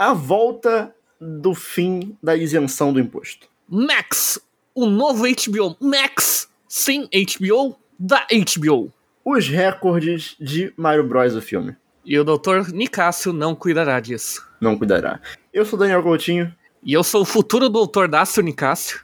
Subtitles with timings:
[0.00, 3.46] a volta do fim da isenção do imposto.
[3.68, 4.40] Max,
[4.74, 8.90] o novo HBO Max, sim HBO da HBO.
[9.22, 11.36] Os recordes de Mario Bros.
[11.36, 11.76] o filme.
[12.02, 12.72] E o Dr.
[12.72, 14.42] Nicásio não cuidará disso.
[14.58, 15.20] Não cuidará.
[15.52, 16.50] Eu sou Daniel Coutinho.
[16.82, 18.08] E eu sou o futuro Dr.
[18.08, 19.00] Dácio Nicásio.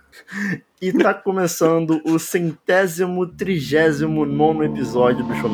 [0.81, 5.51] E tá começando o centésimo, trigésimo nono episódio do Show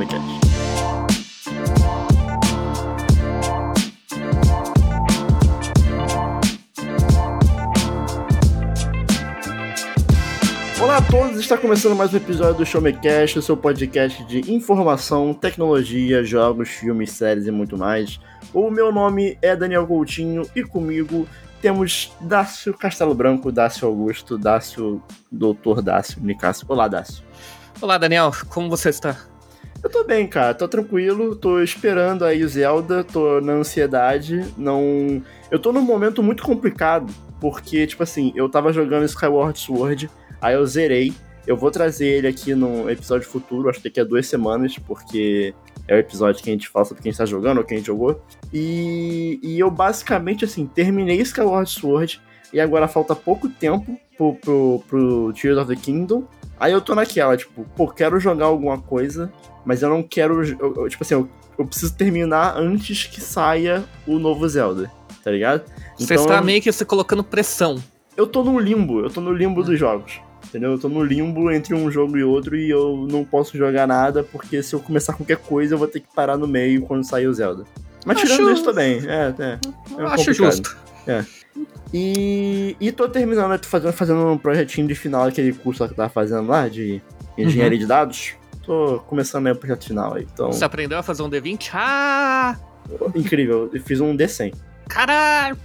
[11.12, 15.34] todos, está começando mais um episódio do Show Me Cast, o seu podcast de informação,
[15.34, 18.18] tecnologia, jogos, filmes, séries e muito mais.
[18.50, 21.28] O meu nome é Daniel Coutinho e comigo
[21.60, 26.64] temos Dácio Castelo Branco, Dácio Augusto, Dácio Doutor Dácio Nicásio.
[26.66, 27.22] Olá, Dácio.
[27.78, 29.14] Olá, Daniel, como você está?
[29.84, 35.22] Eu tô bem, cara, tô tranquilo, tô esperando aí o Zelda, tô na ansiedade, não...
[35.50, 40.08] Eu tô num momento muito complicado, porque, tipo assim, eu tava jogando Skyward Sword
[40.42, 41.14] Aí eu zerei.
[41.46, 45.54] Eu vou trazer ele aqui no episódio futuro, acho que daqui a duas semanas, porque
[45.88, 48.20] é o episódio que a gente fala sobre quem está jogando ou quem jogou.
[48.52, 52.20] E, e eu basicamente, assim, terminei Skyward Sword
[52.52, 56.24] e agora falta pouco tempo pro, pro, pro Tears of the Kingdom.
[56.60, 59.32] Aí eu tô naquela, tipo, pô, quero jogar alguma coisa,
[59.64, 60.44] mas eu não quero.
[60.44, 64.88] Eu, eu, tipo assim, eu, eu, preciso terminar antes que saia o novo Zelda,
[65.24, 65.64] tá ligado?
[65.98, 67.82] Você então, está meio que se colocando pressão.
[68.16, 70.72] Eu tô no limbo, eu tô no limbo dos jogos entendeu?
[70.72, 74.22] Eu tô no limbo entre um jogo e outro e eu não posso jogar nada,
[74.22, 77.26] porque se eu começar qualquer coisa, eu vou ter que parar no meio quando sair
[77.26, 77.64] o Zelda.
[78.04, 78.26] Mas acho...
[78.26, 79.58] tirando isso também, é, é.
[79.98, 80.36] é acho complicado.
[80.36, 80.76] justo.
[81.06, 81.24] É.
[81.92, 85.96] E, e tô terminando, tô fazendo, fazendo um projetinho de final, aquele curso que eu
[85.96, 87.02] tava fazendo lá, de
[87.36, 87.82] engenharia uhum.
[87.82, 88.34] de dados.
[88.64, 90.26] Tô começando o projeto final aí.
[90.32, 90.52] Então...
[90.52, 91.70] Você aprendeu a fazer um D20?
[91.74, 92.56] Ah!
[93.14, 94.54] Incrível, eu fiz um D100.
[94.88, 95.56] Caralho!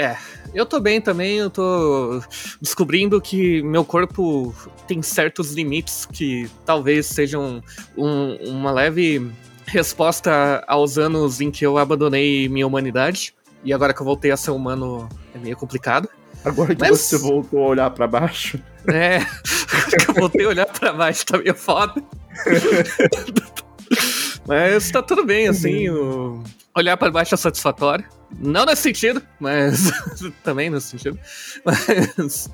[0.00, 0.16] É,
[0.54, 2.22] eu tô bem também, eu tô
[2.58, 4.54] descobrindo que meu corpo
[4.88, 7.62] tem certos limites que talvez sejam
[7.94, 9.30] um, uma leve
[9.66, 13.34] resposta aos anos em que eu abandonei minha humanidade.
[13.62, 16.08] E agora que eu voltei a ser humano é meio complicado.
[16.46, 16.98] Agora que Mas...
[16.98, 18.58] você voltou a olhar para baixo.
[18.88, 22.02] É, que eu voltei a olhar para baixo tá meio foda.
[24.48, 25.90] Mas tá tudo bem, assim.
[25.90, 26.42] O...
[26.80, 28.04] Olhar para baixo é satisfatório.
[28.38, 29.92] Não nesse sentido, mas
[30.42, 31.18] também nesse sentido.
[31.62, 32.50] Mas.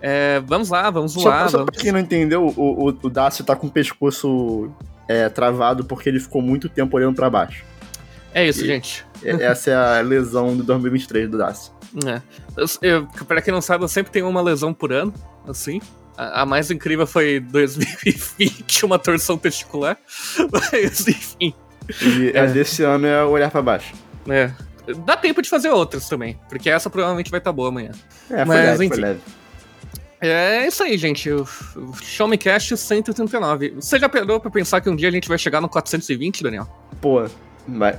[0.00, 1.48] É, vamos lá, vamos só, lá.
[1.48, 1.72] Só vamos...
[1.72, 4.70] pra quem não entendeu, o, o, o Dácio tá com o pescoço
[5.08, 7.64] é, travado porque ele ficou muito tempo olhando para baixo.
[8.32, 9.04] É isso, e, gente.
[9.24, 11.72] Essa é a lesão de 2023 do Dácio.
[12.06, 12.22] É.
[12.56, 15.12] Eu, eu, pra quem não sabe, eu sempre tenho uma lesão por ano,
[15.48, 15.80] assim.
[16.16, 19.98] A, a mais incrível foi 2020, uma torção testicular.
[20.52, 21.52] Mas, enfim.
[22.02, 22.40] E é.
[22.40, 23.94] a desse ano é olhar para baixo.
[24.28, 24.50] É.
[25.04, 27.90] Dá tempo de fazer outras também, porque essa provavelmente vai estar tá boa amanhã.
[28.30, 29.00] É, Mas, leve, enfim.
[29.00, 29.20] leve.
[30.20, 31.30] É isso aí, gente.
[31.30, 31.46] O,
[32.02, 33.74] Show Me Cast 139.
[33.76, 36.68] Você já parou pra pensar que um dia a gente vai chegar no 420, Daniel?
[37.00, 37.24] Pô,
[37.66, 37.98] vai,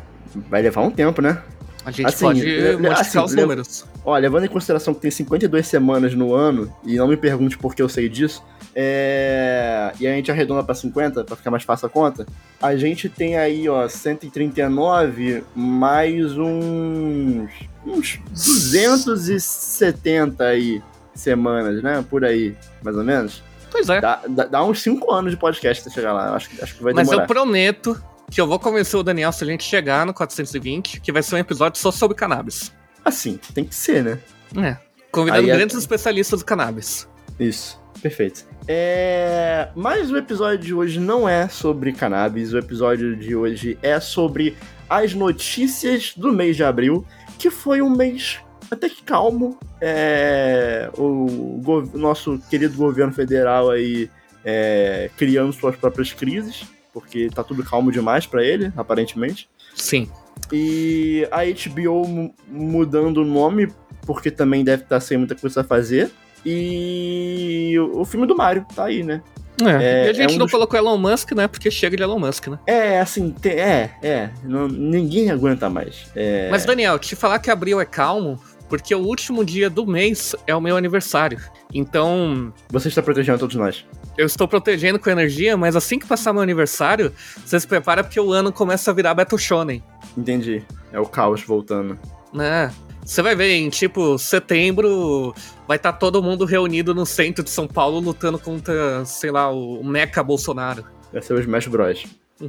[0.50, 1.42] vai levar um tempo, né?
[1.84, 2.40] A gente assim, pode
[2.78, 3.86] modificar assim, os números.
[4.06, 7.74] Ó, levando em consideração que tem 52 semanas no ano, e não me pergunte por
[7.74, 8.44] que eu sei disso,
[8.76, 9.92] é...
[10.00, 12.26] e a gente arredonda para 50, para ficar mais fácil a conta,
[12.62, 17.50] a gente tem aí, ó, 139 mais uns,
[17.86, 20.82] uns 270 aí
[21.14, 22.04] semanas, né?
[22.10, 23.44] Por aí, mais ou menos.
[23.72, 24.02] Pois é.
[24.02, 26.36] Dá, dá, dá uns 5 anos de podcast até chegar lá.
[26.36, 27.18] Acho, acho que vai demorar.
[27.18, 31.02] Mas eu prometo que eu vou convencer o Daniel se a gente chegar no 420,
[31.02, 32.72] que vai ser um episódio só sobre cannabis.
[33.04, 34.20] Assim, tem que ser, né?
[34.58, 34.78] É.
[35.12, 35.80] Convidando Aí grandes é...
[35.80, 37.08] especialistas do cannabis.
[37.40, 38.46] Isso, perfeito.
[38.68, 39.70] É...
[39.76, 44.56] Mas o episódio de hoje não é sobre cannabis, o episódio de hoje é sobre
[44.90, 47.06] as notícias do mês de abril,
[47.38, 48.40] que foi um mês
[48.70, 49.58] até que calmo.
[49.80, 50.90] É...
[50.98, 54.10] O nosso querido governo federal aí
[54.44, 55.10] é...
[55.18, 59.50] criando suas próprias crises porque tá tudo calmo demais para ele, aparentemente.
[59.76, 60.10] Sim.
[60.52, 63.72] E a HBO mudando o nome,
[64.06, 66.12] porque também deve estar tá sem muita coisa a fazer.
[66.46, 69.22] E o filme do Mario tá aí, né?
[69.62, 70.52] É, é, e a gente é um não dos...
[70.52, 71.48] colocou Elon Musk, né?
[71.48, 72.60] Porque chega de Elon Musk, né?
[72.66, 74.30] É, assim, tem, é, é.
[74.44, 76.08] Não, ninguém aguenta mais.
[76.16, 76.50] É...
[76.50, 78.40] Mas, Daniel, te falar que abril é calmo,
[78.70, 81.40] porque o último dia do mês é o meu aniversário.
[81.74, 82.54] Então.
[82.70, 83.86] Você está protegendo todos nós.
[84.18, 87.14] Eu estou protegendo com energia, mas assim que passar meu aniversário,
[87.46, 89.84] você se prepara porque o ano começa a virar Battle Shonen.
[90.18, 90.64] Entendi.
[90.92, 91.98] É o caos voltando.
[92.40, 92.70] É.
[93.12, 95.36] Você vai ver, em tipo, setembro
[95.68, 99.52] vai estar tá todo mundo reunido no centro de São Paulo lutando contra, sei lá,
[99.52, 100.86] o Mecha Bolsonaro.
[101.12, 102.06] Vai ser o Smash Bros.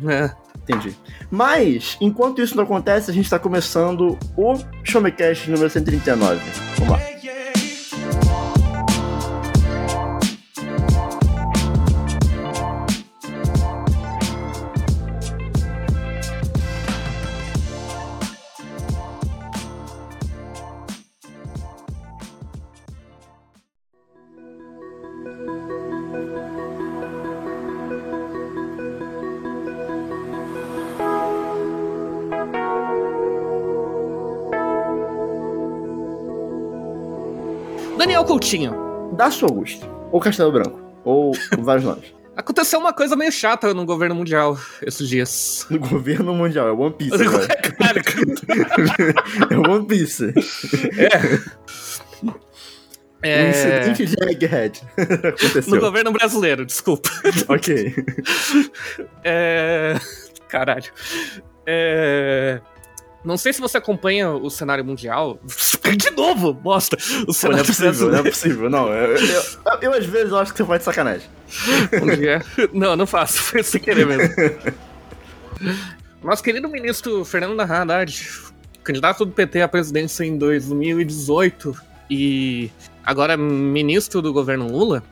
[0.09, 0.31] É.
[0.63, 0.97] Entendi.
[1.29, 4.55] Mas, enquanto isso não acontece, a gente tá começando o
[4.85, 6.41] Showmecast número 139.
[6.77, 7.12] Vamos lá.
[38.53, 38.75] Coutinho.
[39.17, 39.89] Daço Augusto.
[40.11, 40.79] Ou Castelo Branco.
[41.05, 42.13] Ou vários nomes.
[42.37, 45.67] Aconteceu uma coisa meio chata no governo mundial esses dias.
[45.71, 47.17] No governo mundial, é One Piece.
[47.79, 48.03] Cara.
[49.51, 50.35] é One Piece.
[50.99, 51.41] É.
[53.23, 53.45] É...
[53.45, 54.83] Um incidente de Egghead.
[54.99, 55.75] Aconteceu.
[55.75, 57.09] No governo brasileiro, desculpa.
[57.49, 57.95] Ok.
[59.25, 59.95] É.
[60.49, 60.93] Caralho.
[61.67, 62.52] É.
[63.25, 65.39] Não sei se você acompanha o cenário mundial.
[65.97, 66.97] De novo, bosta!
[66.97, 68.71] O Não é cenário possível, não é possível.
[68.71, 69.43] Não, eu, eu, eu,
[69.83, 71.29] eu, às vezes acho que você faz de sacanagem.
[72.73, 73.39] Não, não faço.
[73.39, 74.35] Foi sem querer mesmo.
[76.23, 78.31] Nosso querido ministro Fernando Haddad,
[78.83, 81.77] candidato do PT à presidência em 2018
[82.11, 82.71] e
[83.05, 85.03] agora ministro do governo Lula,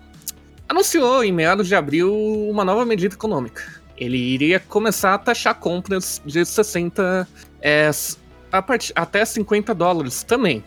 [0.69, 2.15] anunciou em meados de abril
[2.49, 3.80] uma nova medida econômica.
[4.01, 7.29] Ele iria começar a taxar compras de 60
[7.61, 7.91] é,
[8.67, 8.93] part...
[8.95, 10.65] até 50 dólares também.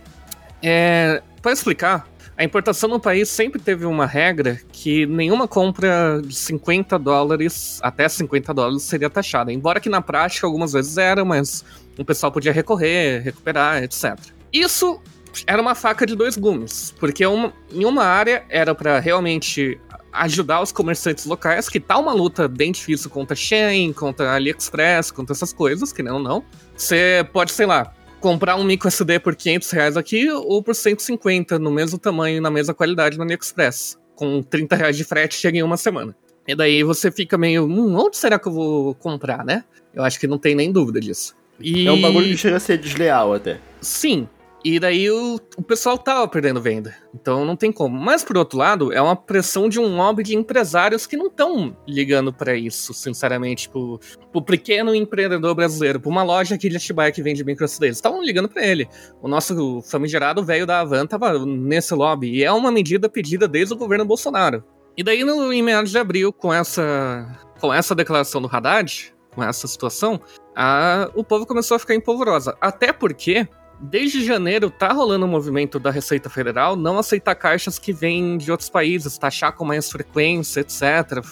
[0.62, 2.08] É, para explicar,
[2.38, 8.08] a importação no país sempre teve uma regra que nenhuma compra de 50 dólares até
[8.08, 9.52] 50 dólares seria taxada.
[9.52, 11.66] Embora que na prática algumas vezes era, mas
[11.98, 14.18] o pessoal podia recorrer, recuperar, etc.
[14.52, 15.02] Isso
[15.46, 19.80] era uma faca de dois gumes, porque uma, em uma área era para realmente
[20.14, 25.34] ajudar os comerciantes locais, que tá uma luta bem difícil contra Shein, contra AliExpress, contra
[25.34, 26.44] essas coisas, que não não.
[26.76, 31.60] Você pode, sei lá, comprar um micro SD por 500 reais aqui ou por 150
[31.60, 33.98] no mesmo tamanho na mesma qualidade no AliExpress.
[34.16, 36.16] Com 30 reais de frete chega em uma semana.
[36.48, 39.64] E daí você fica meio, hum, onde será que eu vou comprar, né?
[39.94, 41.36] Eu acho que não tem nem dúvida disso.
[41.60, 41.88] E...
[41.88, 43.60] É um bagulho que chega a ser desleal até.
[43.82, 44.28] Sim,
[44.64, 46.96] e daí o, o pessoal tava perdendo venda.
[47.14, 48.00] Então não tem como.
[48.00, 51.76] Mas por outro lado, é uma pressão de um lobby de empresários que não estão
[51.86, 53.68] ligando para isso, sinceramente.
[53.68, 54.00] Pro,
[54.32, 58.24] pro pequeno empreendedor brasileiro, pra uma loja aqui de Atibaia que vende micro Eles estavam
[58.24, 58.88] ligando para ele.
[59.22, 62.30] O nosso famigerado velho da Avan tava nesse lobby.
[62.32, 64.64] E é uma medida pedida desde o governo Bolsonaro.
[64.96, 69.44] E daí, no, em meados de abril, com essa, com essa declaração do Haddad, com
[69.44, 70.22] essa situação,
[70.56, 72.56] a, o povo começou a ficar empolvorosa.
[72.62, 73.48] Até porque
[73.84, 78.50] desde janeiro tá rolando um movimento da Receita Federal não aceitar caixas que vêm de
[78.52, 81.24] outros países, taxar com mais frequência, etc.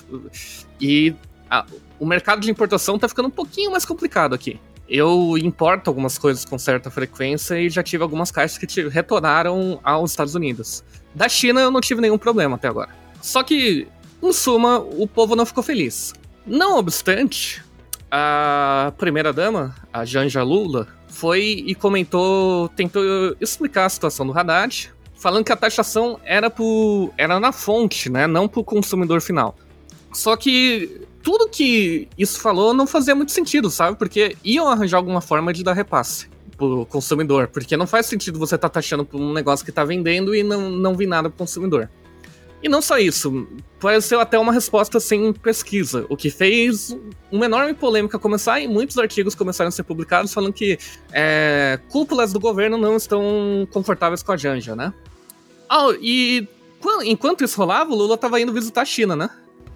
[0.80, 1.16] E
[1.50, 1.66] a,
[2.00, 4.60] o mercado de importação tá ficando um pouquinho mais complicado aqui.
[4.90, 10.12] Eu importo algumas coisas com certa frequência e já tive algumas caixas que retornaram aos
[10.12, 10.84] Estados Unidos.
[11.16, 12.90] Da China eu não tive nenhum problema até agora.
[13.22, 13.88] Só que,
[14.22, 16.14] em suma, o povo não ficou feliz.
[16.46, 17.64] Não obstante,
[18.12, 23.04] a primeira-dama, a Janja Lula, foi e comentou, tentou
[23.40, 28.28] explicar a situação do Haddad, falando que a taxação era, pro, era na fonte, né,
[28.28, 29.56] não para o consumidor final.
[30.12, 33.98] Só que tudo que isso falou não fazia muito sentido, sabe?
[33.98, 36.28] Porque iam arranjar alguma forma de dar repasse
[36.58, 39.86] pro consumidor, porque não faz sentido você estar tá taxando por um negócio que está
[39.86, 41.90] vendendo e não, não vir nada pro consumidor.
[42.64, 43.48] E não só isso,
[43.80, 46.96] pareceu até uma resposta sem pesquisa, o que fez
[47.32, 50.78] uma enorme polêmica começar e muitos artigos começaram a ser publicados falando que
[51.12, 54.94] é, cúpulas do governo não estão confortáveis com a Janja, né?
[55.68, 56.48] Ah, e
[57.04, 59.30] enquanto isso rolava, o Lula estava indo visitar a China, né?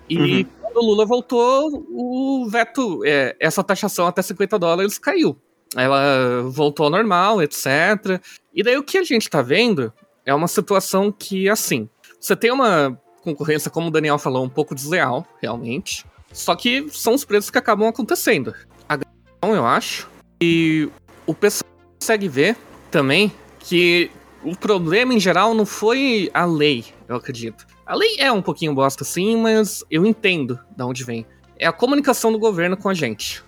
[0.08, 0.46] E uhum.
[0.62, 5.36] quando o Lula voltou, o veto, é, essa taxação até 50 dólares caiu.
[5.76, 8.22] Ela voltou ao normal, etc.
[8.54, 9.92] E daí o que a gente tá vendo
[10.26, 11.90] é uma situação que, assim,
[12.20, 16.06] você tem uma concorrência, como o Daniel falou, um pouco desleal, realmente.
[16.32, 18.54] Só que são os preços que acabam acontecendo.
[18.88, 19.00] A
[19.44, 20.10] eu acho.
[20.42, 20.90] E
[21.26, 21.70] o pessoal
[22.00, 22.58] consegue ver
[22.92, 24.12] também que
[24.44, 27.66] o problema em geral não foi a lei, eu acredito.
[27.86, 31.26] A lei é um pouquinho bosta sim, mas eu entendo de onde vem.
[31.58, 33.44] É a comunicação do governo com a gente.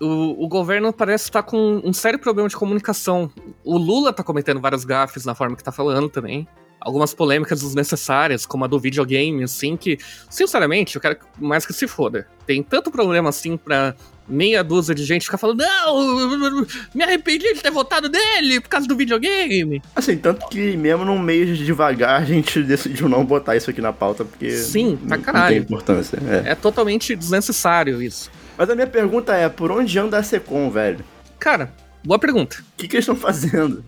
[0.00, 3.30] O, o governo parece estar com um sério problema de comunicação.
[3.64, 6.48] O Lula tá cometendo vários gafes na forma que tá falando também
[6.80, 9.98] algumas polêmicas desnecessárias, como a do videogame, assim, que,
[10.30, 12.26] sinceramente, eu quero mais que se foda.
[12.46, 13.94] Tem tanto problema, assim, pra
[14.28, 18.86] meia dúzia de gente ficar falando, não, me arrependi de ter votado nele por causa
[18.86, 19.82] do videogame.
[19.96, 23.80] Assim, tanto que mesmo num meio de devagar a gente decidiu não botar isso aqui
[23.80, 25.42] na pauta, porque Sim, pra caralho.
[25.42, 26.18] não tem importância.
[26.44, 26.50] É.
[26.50, 28.30] é totalmente desnecessário isso.
[28.56, 31.04] Mas a minha pergunta é, por onde anda a Secom, velho?
[31.38, 31.72] Cara,
[32.04, 32.56] boa pergunta.
[32.60, 33.84] O que, que eles estão fazendo?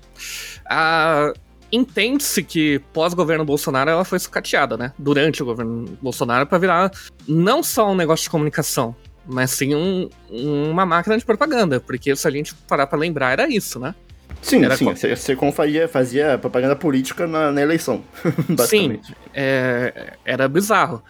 [0.64, 1.32] Ah,
[1.72, 4.92] Entende-se que pós-governo Bolsonaro ela foi sucateada, né?
[4.98, 6.90] Durante o governo Bolsonaro para virar
[7.28, 8.94] não só um negócio de comunicação,
[9.26, 13.48] mas sim um, uma máquina de propaganda, porque se a gente parar para lembrar era
[13.48, 13.94] isso, né?
[14.42, 14.94] Sim, era sim.
[15.16, 18.02] Secom fazia, fazia propaganda política na, na eleição,
[18.48, 19.08] basicamente.
[19.08, 21.02] Sim, é, era bizarro.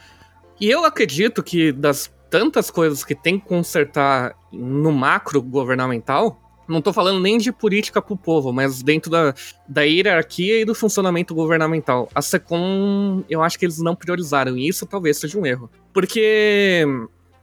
[0.61, 6.41] E eu acredito que das tantas coisas que tem que consertar no macro governamental,
[6.71, 9.35] não tô falando nem de política pro povo, mas dentro da,
[9.69, 12.09] da hierarquia e do funcionamento governamental.
[12.15, 15.71] A SECOM, eu acho que eles não priorizaram, e isso talvez seja um erro.
[15.93, 16.87] Porque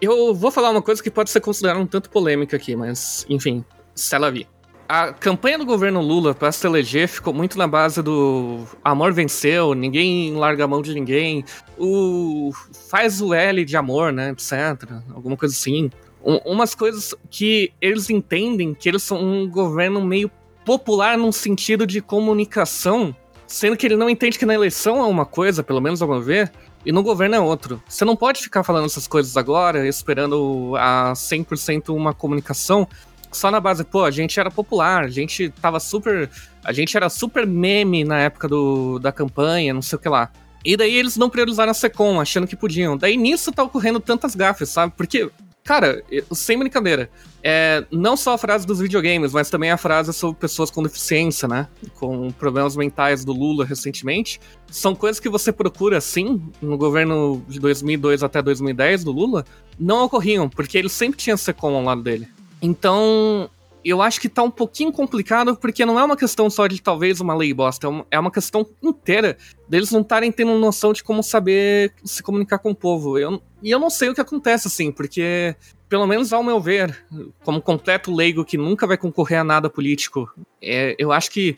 [0.01, 3.63] eu vou falar uma coisa que pode ser considerada um tanto polêmica aqui, mas, enfim,
[3.95, 4.47] se vir.
[4.89, 9.73] A campanha do governo Lula para se eleger ficou muito na base do amor venceu,
[9.73, 11.43] ninguém larga a mão de ninguém,
[11.77, 12.51] o
[12.89, 14.89] faz o L de amor, né, etc.
[15.13, 15.89] Alguma coisa assim
[16.23, 20.29] um, umas coisas que eles entendem que eles são um governo meio
[20.65, 25.25] popular num sentido de comunicação, sendo que ele não entende que na eleição é uma
[25.25, 26.51] coisa, pelo menos ao meu ver,
[26.85, 27.81] e no governo é outro.
[27.87, 32.87] Você não pode ficar falando essas coisas agora, esperando a 100% uma comunicação
[33.31, 36.29] só na base, pô, a gente era popular, a gente tava super.
[36.63, 40.29] A gente era super meme na época do, da campanha, não sei o que lá.
[40.65, 42.97] E daí eles não priorizaram a Secom, achando que podiam.
[42.97, 44.93] Daí nisso tá ocorrendo tantas gafes, sabe?
[44.97, 45.29] Porque
[45.67, 47.09] Cara, sem brincadeira.
[47.43, 51.45] É, não só a frase dos videogames, mas também a frase sobre pessoas com deficiência,
[51.45, 51.67] né?
[51.95, 54.39] Com problemas mentais do Lula recentemente.
[54.71, 59.43] São coisas que você procura, sim, no governo de 2002 até 2010 do Lula,
[59.77, 62.29] não ocorriam, porque ele sempre tinha SECOM ao lado dele.
[62.61, 63.49] Então,
[63.89, 67.21] eu acho que tá um pouquinho complicado, porque não é uma questão só de talvez
[67.21, 71.21] uma lei bosta, é, é uma questão inteira deles não estarem tendo noção de como
[71.21, 73.17] saber se comunicar com o povo.
[73.17, 75.55] Eu, e eu não sei o que acontece, assim, porque,
[75.87, 77.05] pelo menos ao meu ver,
[77.43, 80.29] como completo leigo que nunca vai concorrer a nada político,
[80.61, 81.55] é, eu acho que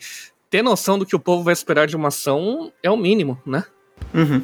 [0.48, 3.64] ter noção do que o povo vai esperar de uma ação é o mínimo, né?
[4.12, 4.42] Uhum.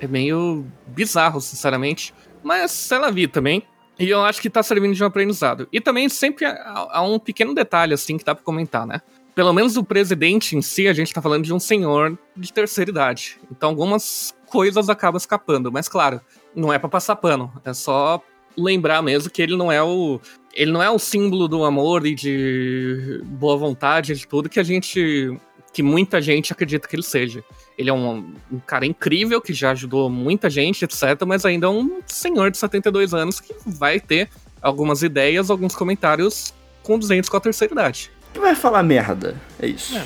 [0.00, 2.14] É meio bizarro, sinceramente.
[2.42, 3.64] Mas, sei lá, vi também.
[3.98, 5.68] E eu acho que tá servindo de um aprendizado.
[5.72, 9.02] E também sempre há, um pequeno detalhe, assim, que dá pra comentar, né?
[9.34, 12.90] Pelo menos o presidente em si, a gente tá falando de um senhor de terceira
[12.90, 13.38] idade.
[13.50, 15.70] Então algumas coisas acabam escapando.
[15.70, 16.20] Mas claro,
[16.54, 17.52] não é para passar pano.
[17.64, 18.22] É só
[18.56, 20.20] lembrar mesmo que ele não é o.
[20.52, 24.64] Ele não é o símbolo do amor e de boa vontade de tudo que a
[24.64, 25.38] gente.
[25.72, 27.44] que muita gente acredita que ele seja.
[27.78, 31.00] Ele é um, um, cara incrível que já ajudou muita gente, etc.
[31.24, 34.28] Mas ainda é um senhor de 72 anos que vai ter
[34.60, 38.10] algumas ideias, alguns comentários conduzentes com a terceira idade.
[38.32, 39.96] Que vai falar merda, é isso.
[39.96, 40.04] É.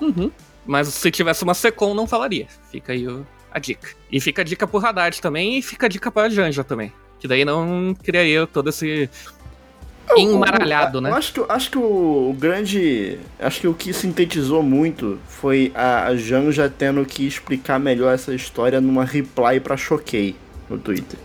[0.00, 0.30] Uhum.
[0.64, 2.46] Mas se tivesse uma Secom, não falaria.
[2.70, 3.06] Fica aí
[3.52, 3.88] a dica.
[4.10, 6.92] E fica a dica pro Haddad também, e fica a dica pra Janja também.
[7.18, 9.08] Que daí não criaria todo esse
[10.16, 11.10] embaralhado, né?
[11.10, 13.18] Eu acho que, acho que o, o, grande.
[13.38, 18.34] Acho que o que sintetizou muito foi a, a Janja tendo que explicar melhor essa
[18.34, 20.36] história numa reply pra Choquei
[20.68, 21.18] no Twitter.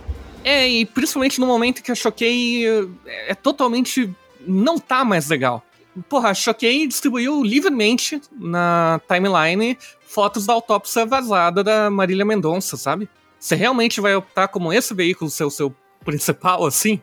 [0.44, 4.10] É, e principalmente no momento que a Choquei é, é totalmente.
[4.46, 5.64] não tá mais legal.
[6.08, 13.08] Porra, a Choquei distribuiu livremente na timeline fotos da autópsia vazada da Marília Mendonça, sabe?
[13.38, 15.74] Você realmente vai optar como esse veículo ser o seu
[16.04, 17.00] principal, assim?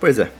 [0.00, 0.30] Pois é.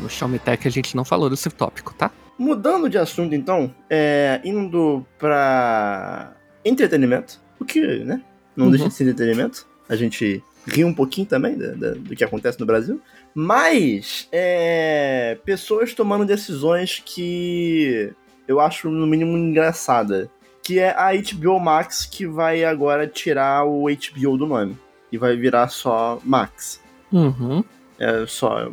[0.00, 2.10] No Xiaomi Tech a gente não falou desse tópico, tá?
[2.38, 6.32] Mudando de assunto, então, é, indo pra
[6.64, 8.22] entretenimento, o que, né?
[8.56, 8.70] Não uhum.
[8.70, 9.66] deixa de ser entretenimento.
[9.88, 13.00] A gente ri um pouquinho também do, do, do que acontece no Brasil.
[13.34, 18.12] Mas, é, pessoas tomando decisões que
[18.46, 20.30] eu acho, no mínimo, engraçada.
[20.62, 24.76] Que é a HBO Max que vai agora tirar o HBO do nome.
[25.10, 26.80] E vai virar só Max.
[27.10, 27.64] Uhum.
[27.98, 28.70] É só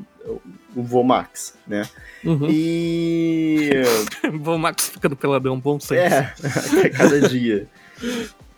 [0.75, 1.88] o Vomax, né?
[2.24, 2.48] Uhum.
[2.50, 3.72] E.
[4.34, 5.94] Vomax fica do peladão, bom senso.
[5.96, 6.34] É,
[6.86, 7.67] a cada dia.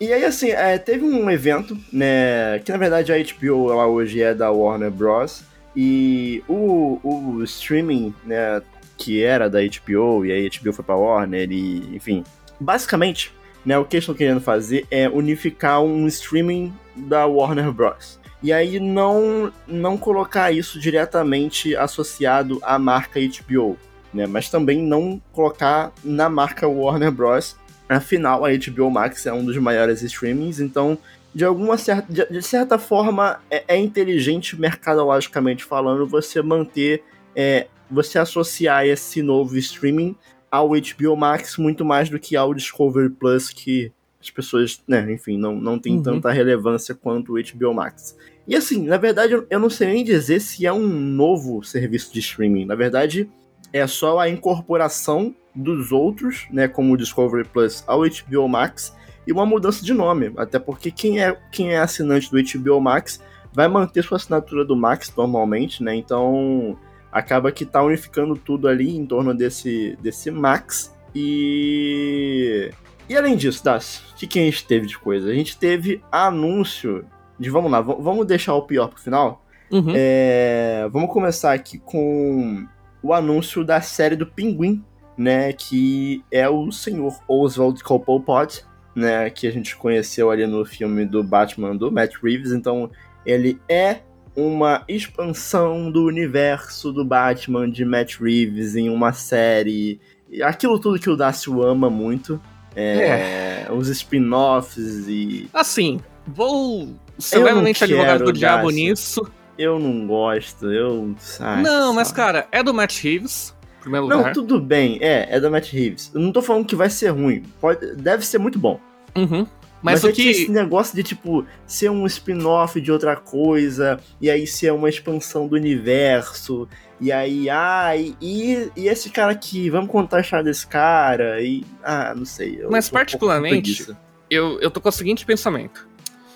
[0.00, 2.58] E aí, assim, é, teve um evento, né?
[2.64, 5.42] Que na verdade a HBO ela hoje é da Warner Bros.
[5.76, 8.60] E o, o streaming, né?
[8.96, 12.24] Que era da HBO, e aí a HBO foi pra Warner, e enfim.
[12.58, 13.32] Basicamente,
[13.64, 13.78] né?
[13.78, 18.18] O que eles estão querendo fazer é unificar um streaming da Warner Bros.
[18.42, 23.76] E aí não, não colocar isso diretamente associado à marca HBO,
[24.14, 24.26] né?
[24.26, 27.56] Mas também não colocar na marca Warner Bros.
[27.88, 30.98] Afinal, a HBO Max é um dos maiores streamings, então
[31.34, 37.02] de alguma certa, de, de certa forma é, é, inteligente mercadologicamente falando você manter,
[37.34, 40.16] é, você associar esse novo streaming
[40.50, 43.92] ao HBO Max muito mais do que ao Discovery Plus que
[44.28, 46.02] as pessoas, né, enfim, não, não tem uhum.
[46.02, 48.16] tanta relevância quanto o HBO Max.
[48.46, 52.20] E assim, na verdade, eu não sei nem dizer se é um novo serviço de
[52.20, 52.64] streaming.
[52.64, 53.28] Na verdade,
[53.72, 58.94] é só a incorporação dos outros, né, como o Discovery Plus ao HBO Max
[59.26, 63.20] e uma mudança de nome, até porque quem é quem é assinante do HBO Max
[63.52, 65.94] vai manter sua assinatura do Max normalmente, né?
[65.94, 66.78] Então
[67.10, 72.70] acaba que tá unificando tudo ali em torno desse desse Max e
[73.08, 75.30] e além disso, Das, o que, que a gente teve de coisa?
[75.30, 77.04] A gente teve anúncio
[77.38, 79.44] de vamos lá, vamos deixar o pior pro final.
[79.70, 79.92] Uhum.
[79.94, 82.66] É, vamos começar aqui com
[83.02, 84.82] o anúncio da série do Pinguim,
[85.16, 85.52] né?
[85.52, 89.30] Que é o senhor Oswald Cobblepot, né?
[89.30, 92.52] Que a gente conheceu ali no filme do Batman do Matt Reeves.
[92.52, 92.90] Então,
[93.24, 94.00] ele é
[94.34, 100.00] uma expansão do universo do Batman de Matt Reeves em uma série.
[100.42, 102.40] Aquilo tudo que o Dácio ama muito.
[102.74, 103.72] É, é.
[103.72, 105.48] Os spin-offs e.
[105.52, 109.28] Assim, vou ser levemente advogado do diabo nisso.
[109.58, 111.14] Eu não gosto, eu.
[111.40, 113.54] Ai, não, mas cara, é do Matt Reeves
[113.88, 114.26] primeiro lugar.
[114.26, 116.10] Não, tudo bem, é, é da Matt Reeves.
[116.14, 118.78] Eu não tô falando que vai ser ruim, pode, deve ser muito bom.
[119.16, 119.46] Uhum.
[119.80, 120.28] Mas, Mas o é que...
[120.28, 125.46] esse negócio de, tipo, ser um spin-off de outra coisa, e aí ser uma expansão
[125.46, 126.68] do universo,
[127.00, 131.64] e aí, ah, e, e esse cara aqui, vamos contar a história desse cara, e.
[131.82, 132.60] Ah, não sei.
[132.70, 133.96] Mas, particularmente, um
[134.30, 135.88] eu, eu tô com o seguinte pensamento.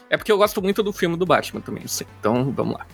[0.09, 1.85] É porque eu gosto muito do filme do Batman também.
[2.21, 2.87] Então, vamos lá.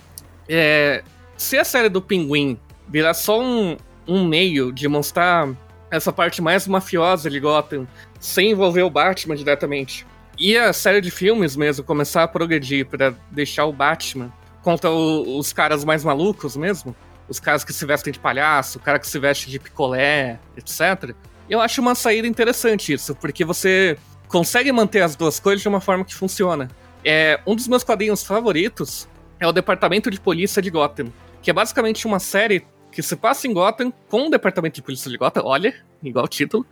[0.47, 1.03] É,
[1.37, 2.57] se a série do Pinguim
[2.87, 5.49] virar só um, um meio de mostrar
[5.91, 7.87] essa parte mais mafiosa de Gotham
[8.19, 10.05] sem envolver o Batman diretamente.
[10.37, 15.37] E a série de filmes mesmo começar a progredir para deixar o Batman contra o,
[15.37, 16.95] os caras mais malucos mesmo,
[17.29, 21.15] os caras que se vestem de palhaço, o cara que se veste de picolé, etc.
[21.49, 25.79] Eu acho uma saída interessante isso, porque você consegue manter as duas coisas de uma
[25.79, 26.69] forma que funciona.
[27.03, 29.07] É, um dos meus quadrinhos favoritos
[29.39, 33.47] é o Departamento de Polícia de Gotham, que é basicamente uma série que se passa
[33.47, 36.65] em Gotham com o departamento de polícia de Gotham, olha, igual o título.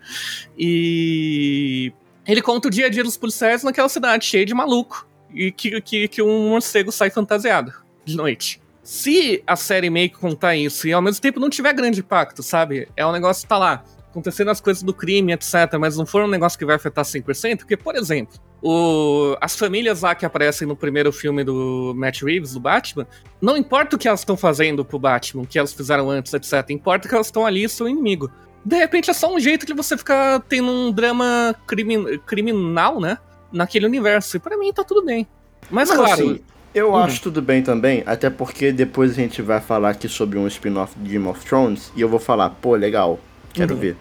[0.57, 1.93] E
[2.25, 5.79] ele conta o dia a dia dos policiais naquela cidade cheia de maluco e que,
[5.81, 8.61] que, que um morcego sai fantasiado de noite.
[8.87, 12.41] Se a série meio que contar isso e ao mesmo tempo não tiver grande impacto,
[12.41, 12.87] sabe?
[12.95, 16.23] É um negócio que tá lá acontecendo as coisas do crime, etc., mas não for
[16.23, 20.65] um negócio que vai afetar 100%, porque, por exemplo, o, as famílias lá que aparecem
[20.65, 23.05] no primeiro filme do Matt Reeves, do Batman,
[23.41, 26.69] não importa o que elas estão fazendo pro Batman, o que elas fizeram antes, etc.,
[26.69, 28.31] importa que elas estão ali e seu inimigo.
[28.63, 33.17] De repente é só um jeito de você ficar tendo um drama crimi criminal, né?
[33.51, 34.37] Naquele universo.
[34.37, 35.27] E pra mim tá tudo bem.
[35.69, 36.13] Mas, Mas claro.
[36.13, 36.41] Assim,
[36.77, 36.97] eu uhum.
[36.97, 40.97] acho tudo bem também, até porque depois a gente vai falar aqui sobre um spin-off
[40.99, 43.19] de Game of Thrones e eu vou falar, pô, legal,
[43.51, 43.79] quero uhum.
[43.79, 43.97] ver.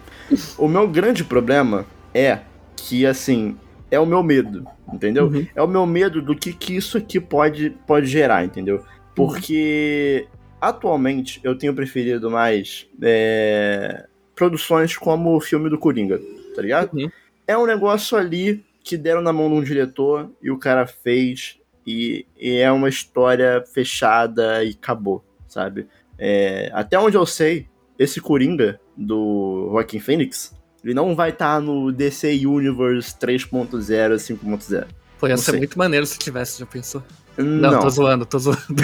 [0.59, 2.41] O meu grande problema é
[2.77, 3.57] que, assim,
[3.91, 5.27] é o meu medo, entendeu?
[5.27, 5.47] Uhum.
[5.55, 8.85] É o meu medo do que, que isso aqui pode, pode gerar, entendeu?
[9.15, 10.39] Porque uhum.
[10.61, 16.21] atualmente eu tenho preferido mais é, produções como o filme do Coringa,
[16.55, 16.93] tá ligado?
[16.93, 17.11] Uhum.
[17.47, 21.59] É um negócio ali que deram na mão de um diretor e o cara fez
[21.87, 25.87] e, e é uma história fechada e acabou, sabe?
[26.18, 27.68] É, até onde eu sei,
[27.99, 34.87] esse Coringa do Joaquin Phoenix, ele não vai estar tá no DC Universe 3.0, 5.0.
[35.18, 37.03] Pô, ia ser muito maneiro se tivesse, já pensou?
[37.37, 38.62] Não, não tô zoando, tô zoando.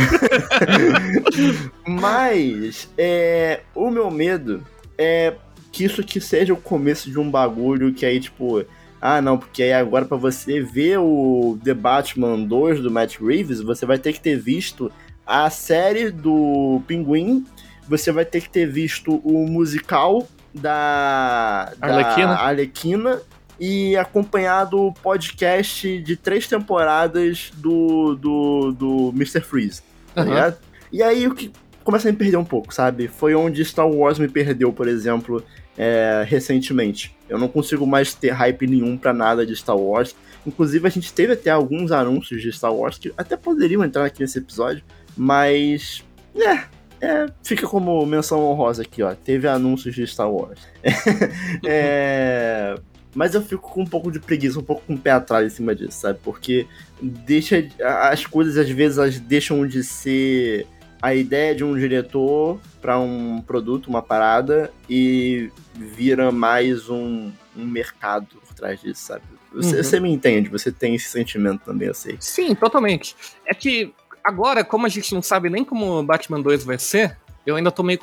[1.87, 4.63] Mas, é, o meu medo
[4.97, 5.35] é
[5.71, 8.63] que isso aqui seja o começo de um bagulho que aí, tipo,
[9.03, 13.61] ah, não, porque aí agora para você ver o The Batman 2 do Matt Reeves,
[13.61, 14.91] você vai ter que ter visto
[15.27, 17.45] a série do Pinguim
[17.89, 23.21] você vai ter que ter visto o musical da, da Arlequina.
[23.61, 29.41] E acompanhado o podcast de três temporadas do, do, do Mr.
[29.41, 29.83] Freeze.
[30.15, 30.55] Tá uhum.
[30.91, 31.53] E aí o que
[31.85, 33.07] começa a me perder um pouco, sabe?
[33.07, 35.45] Foi onde Star Wars me perdeu, por exemplo,
[35.77, 37.15] é, recentemente.
[37.29, 40.15] Eu não consigo mais ter hype nenhum para nada de Star Wars.
[40.47, 44.21] Inclusive, a gente teve até alguns anúncios de Star Wars que até poderiam entrar aqui
[44.21, 44.83] nesse episódio,
[45.17, 46.05] mas.
[46.35, 46.65] É,
[47.01, 49.15] é, fica como menção honrosa aqui, ó.
[49.15, 50.61] Teve anúncios de Star Wars.
[51.67, 52.75] é,
[53.15, 55.57] mas eu fico com um pouco de preguiça, um pouco com o pé atrás em
[55.57, 56.19] cima disso, sabe?
[56.23, 56.67] Porque
[57.01, 57.69] deixa
[58.11, 60.67] as coisas às vezes elas deixam de ser
[61.03, 67.67] a ideia de um diretor para um produto, uma parada e vira mais um, um
[67.67, 69.23] mercado por trás disso, sabe?
[69.53, 69.83] Você, uhum.
[69.83, 72.17] você me entende, você tem esse sentimento também, eu sei.
[72.21, 73.15] Sim, totalmente.
[73.47, 73.93] É que
[74.25, 77.73] Agora, como a gente não sabe nem como o Batman 2 vai ser, eu ainda
[77.73, 77.99] tô meio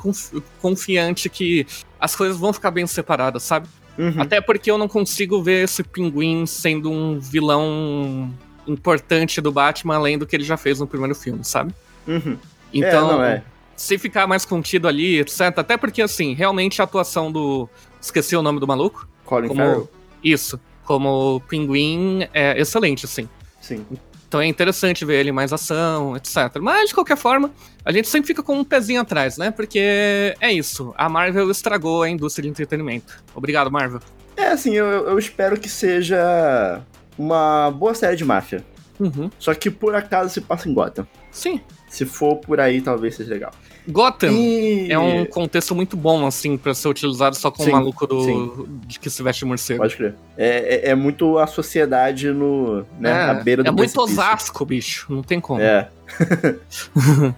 [0.60, 1.66] confiante que
[1.98, 3.66] as coisas vão ficar bem separadas, sabe?
[3.98, 4.20] Uhum.
[4.20, 8.32] Até porque eu não consigo ver esse pinguim sendo um vilão
[8.66, 11.74] importante do Batman além do que ele já fez no primeiro filme, sabe?
[12.06, 12.36] Uhum.
[12.72, 13.42] Então, É, não, é.
[13.76, 15.40] se ficar mais contido ali, etc.
[15.56, 17.68] Até porque, assim, realmente a atuação do.
[18.00, 19.08] Esqueci o nome do maluco?
[19.24, 19.90] Colin Como- Farrell.
[20.22, 20.58] Isso.
[20.84, 23.28] Como pinguim é excelente, assim.
[23.60, 23.86] Sim.
[24.28, 26.58] Então é interessante ver ele mais ação, etc.
[26.60, 27.50] Mas, de qualquer forma,
[27.84, 29.50] a gente sempre fica com um pezinho atrás, né?
[29.50, 30.94] Porque é isso.
[30.96, 33.22] A Marvel estragou a indústria de entretenimento.
[33.34, 34.00] Obrigado, Marvel.
[34.36, 36.80] É, assim, eu, eu espero que seja
[37.18, 38.64] uma boa série de máfia.
[38.98, 39.30] Uhum.
[39.38, 41.06] Só que por acaso se passa em Gotham.
[41.30, 41.60] Sim.
[41.90, 43.52] Se for por aí, talvez seja legal.
[43.88, 44.90] Gotham E...
[44.90, 48.24] é um contexto muito bom, assim, pra ser utilizado só com o maluco do...
[48.24, 48.66] sim.
[48.86, 49.80] de que se veste morcego.
[49.80, 50.14] Pode crer.
[50.38, 54.22] É, é, é muito a sociedade no, né, é, à beira do é muito precipício.
[54.22, 55.12] Osasco, bicho.
[55.12, 55.60] Não tem como.
[55.60, 55.88] É.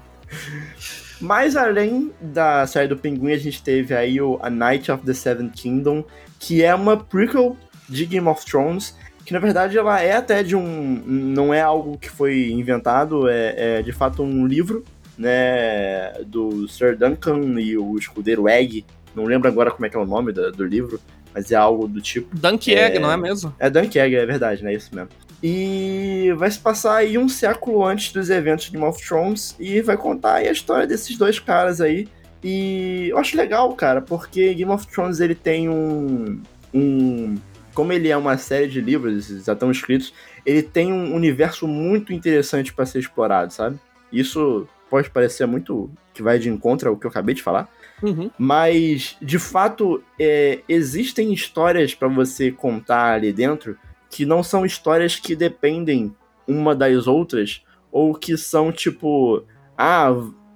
[1.21, 5.15] Mas além da série do Pinguim, a gente teve aí o A Night of the
[5.15, 6.05] Seven Kingdom,
[6.39, 7.57] que é uma prequel
[7.89, 11.03] de Game of Thrones, que na verdade ela é até de um...
[11.07, 14.85] não é algo que foi inventado, é, é de fato um livro,
[15.17, 20.01] né, do Sir Duncan e o escudeiro Egg, não lembro agora como é que é
[20.01, 21.01] o nome do, do livro,
[21.35, 22.35] mas é algo do tipo.
[22.37, 23.55] Dunk Egg, não é mesmo?
[23.59, 24.75] É Dunkirk, é verdade, né?
[24.75, 25.11] Isso mesmo.
[25.43, 29.81] E vai se passar aí um século antes dos eventos de Game of Thrones e
[29.81, 32.07] vai contar aí a história desses dois caras aí.
[32.45, 36.41] E eu acho legal, cara, porque Game of Thrones ele tem um.
[36.73, 37.37] um
[37.75, 40.13] como ele é uma série de livros, já estão escritos,
[40.45, 43.79] ele tem um universo muito interessante para ser explorado, sabe?
[44.13, 47.69] Isso pode parecer muito que vai de encontro ao que eu acabei de falar,
[48.03, 48.31] Uhum.
[48.37, 53.77] mas, de fato, é, existem histórias pra você contar ali dentro
[54.11, 56.15] que não são histórias que dependem
[56.47, 59.45] uma das outras, ou que são tipo,
[59.79, 60.11] ah,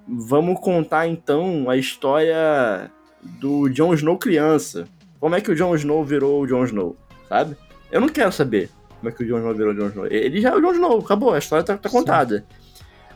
[0.07, 2.91] vamos contar então a história
[3.23, 4.87] do Jon Snow criança.
[5.19, 6.95] Como é que o Jon Snow virou o Jon Snow,
[7.27, 7.55] sabe?
[7.91, 10.07] Eu não quero saber como é que o Jon Snow virou o Jon Snow.
[10.07, 12.45] Ele já é o Jon Snow, acabou, a história tá, tá contada.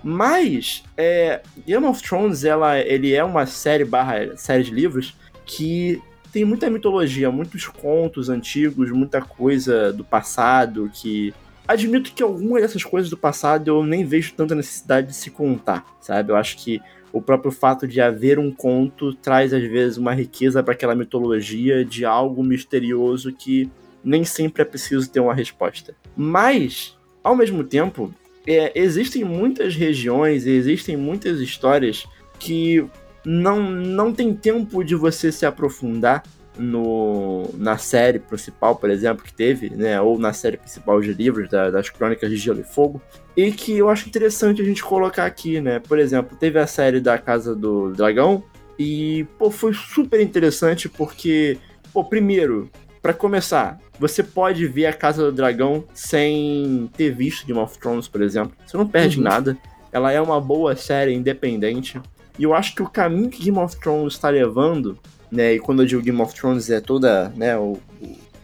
[0.03, 6.01] Mas, é, Game of Thrones, ela, ele é uma série barra série de livros que
[6.31, 11.33] tem muita mitologia, muitos contos antigos, muita coisa do passado que...
[11.67, 15.85] Admito que algumas dessas coisas do passado eu nem vejo tanta necessidade de se contar,
[16.01, 16.31] sabe?
[16.31, 16.81] Eu acho que
[17.13, 21.85] o próprio fato de haver um conto traz às vezes uma riqueza para aquela mitologia
[21.85, 23.69] de algo misterioso que
[24.03, 25.95] nem sempre é preciso ter uma resposta.
[26.15, 28.13] Mas, ao mesmo tempo,
[28.47, 32.07] é, existem muitas regiões existem muitas histórias
[32.39, 32.83] que
[33.23, 36.23] não, não tem tempo de você se aprofundar
[36.57, 40.01] no, na série principal, por exemplo, que teve, né?
[40.01, 43.01] Ou na série principal de livros da- das Crônicas de Gelo e Fogo.
[43.37, 45.79] E que eu acho interessante a gente colocar aqui, né?
[45.79, 48.43] Por exemplo, teve a série da Casa do Dragão.
[48.77, 51.57] E, pô, foi super interessante porque,
[51.93, 52.69] pô, primeiro,
[53.01, 58.07] Pra começar, você pode ver a Casa do Dragão sem ter visto Game of Thrones,
[58.07, 58.53] por exemplo.
[58.65, 59.23] Você não perde Uhum.
[59.23, 59.57] nada.
[59.91, 61.99] Ela é uma boa série independente.
[62.37, 64.97] E eu acho que o caminho que Game of Thrones está levando,
[65.31, 65.55] né?
[65.55, 67.77] E quando eu digo Game of Thrones é toda, né, o,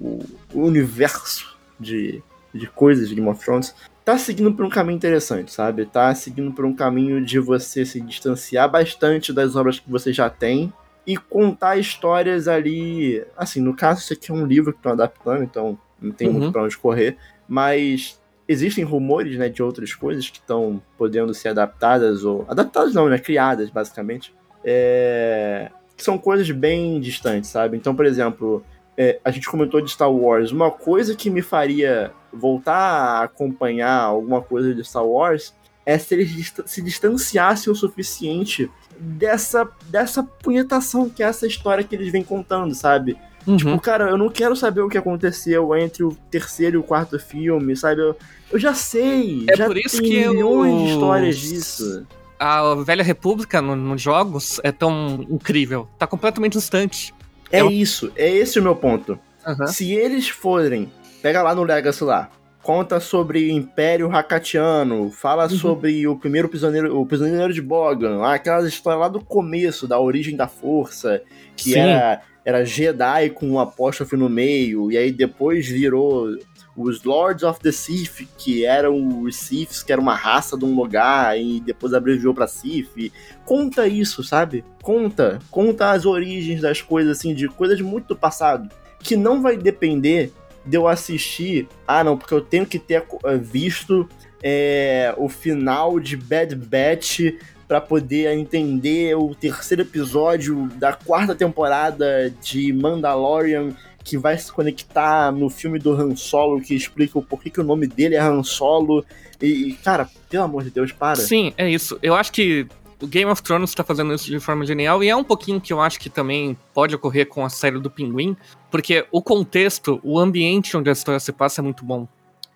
[0.02, 2.22] o, o universo de,
[2.54, 5.86] de coisas de Game of Thrones, tá seguindo por um caminho interessante, sabe?
[5.86, 10.30] Tá seguindo por um caminho de você se distanciar bastante das obras que você já
[10.30, 10.74] tem
[11.08, 13.24] e contar histórias ali.
[13.38, 16.34] Assim, no caso, isso aqui é um livro que estão adaptando, então não tem Uhum.
[16.34, 17.17] muito pra onde correr.
[17.48, 22.46] Mas existem rumores, né, de outras coisas que estão podendo ser adaptadas, ou.
[22.50, 23.17] Adaptadas não, né?
[23.17, 24.36] Criadas, basicamente.
[24.63, 27.78] É, que são coisas bem distantes, sabe?
[27.78, 28.63] Então, por exemplo,
[28.98, 30.52] é, a gente comentou de Star Wars.
[30.52, 35.56] Uma coisa que me faria voltar a acompanhar alguma coisa de Star Wars
[35.88, 38.69] é se eles dista- se distanciassem o suficiente
[39.00, 43.17] dessa, dessa punhetação que é essa história que eles vêm contando, sabe?
[43.47, 43.56] Uhum.
[43.56, 47.17] Tipo, cara, eu não quero saber o que aconteceu entre o terceiro e o quarto
[47.17, 48.02] filme, sabe?
[48.02, 48.17] Eu,
[48.52, 52.06] eu já sei, É já por isso tem que milhões de os- histórias disso.
[52.38, 55.88] A Velha República no- nos jogos é tão incrível.
[55.97, 57.13] Tá completamente distante.
[57.50, 59.17] É Eu- isso, é esse o meu ponto.
[59.45, 59.67] Aham.
[59.67, 62.30] Se eles forem, pega lá no Legacy lá,
[62.67, 65.58] conta sobre o Império Hakatiano, fala Uhum.
[65.58, 70.36] sobre o primeiro prisioneiro, o prisioneiro de Bogan, aquelas histórias lá do começo, da origem
[70.36, 71.21] da força,
[71.56, 71.80] que Sim.
[71.80, 76.27] era, era Jedi com um apóstrofe no meio, e aí depois virou
[76.75, 80.75] os Lords of the Sith, que eram os Siths, que era uma raça de um
[80.75, 83.13] lugar, e depois abreviou pra Sith.
[83.45, 84.65] Conta isso, sabe?
[84.84, 85.39] Conta.
[85.49, 88.69] Conta as origens das coisas, assim, de coisas muito do passado.
[88.99, 90.34] Que não vai depender
[90.67, 91.67] de eu assistir.
[91.88, 94.08] Ah, não, porque eu tenho que ter eh, visto
[94.43, 97.21] é, o final de Bad Batch
[97.67, 105.34] pra poder entender o terceiro episódio da quarta temporada de Mandalorian que vai se conectar
[105.34, 108.41] no filme do Han Solo, que explica o porquê que o nome dele é Han
[108.41, 109.03] Solo.
[109.41, 111.17] E, cara, pelo amor de Deus, para.
[111.17, 111.99] Sim, é isso.
[112.01, 112.65] Eu acho que
[113.01, 115.71] o Game of Thrones está fazendo isso de forma genial e é um pouquinho que
[115.71, 118.36] eu acho que também pode ocorrer com a série do Pinguim,
[118.71, 122.07] porque o contexto, o ambiente onde a história se passa é muito bom.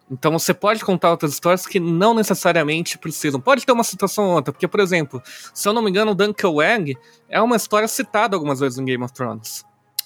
[0.09, 3.39] Então você pode contar outras histórias que não necessariamente precisam.
[3.39, 5.21] Pode ter uma situação ou outra, porque, por exemplo,
[5.53, 6.97] se eu não me engano, o Duncan Wang
[7.29, 9.63] é uma história citada algumas vezes em Game of Thrones.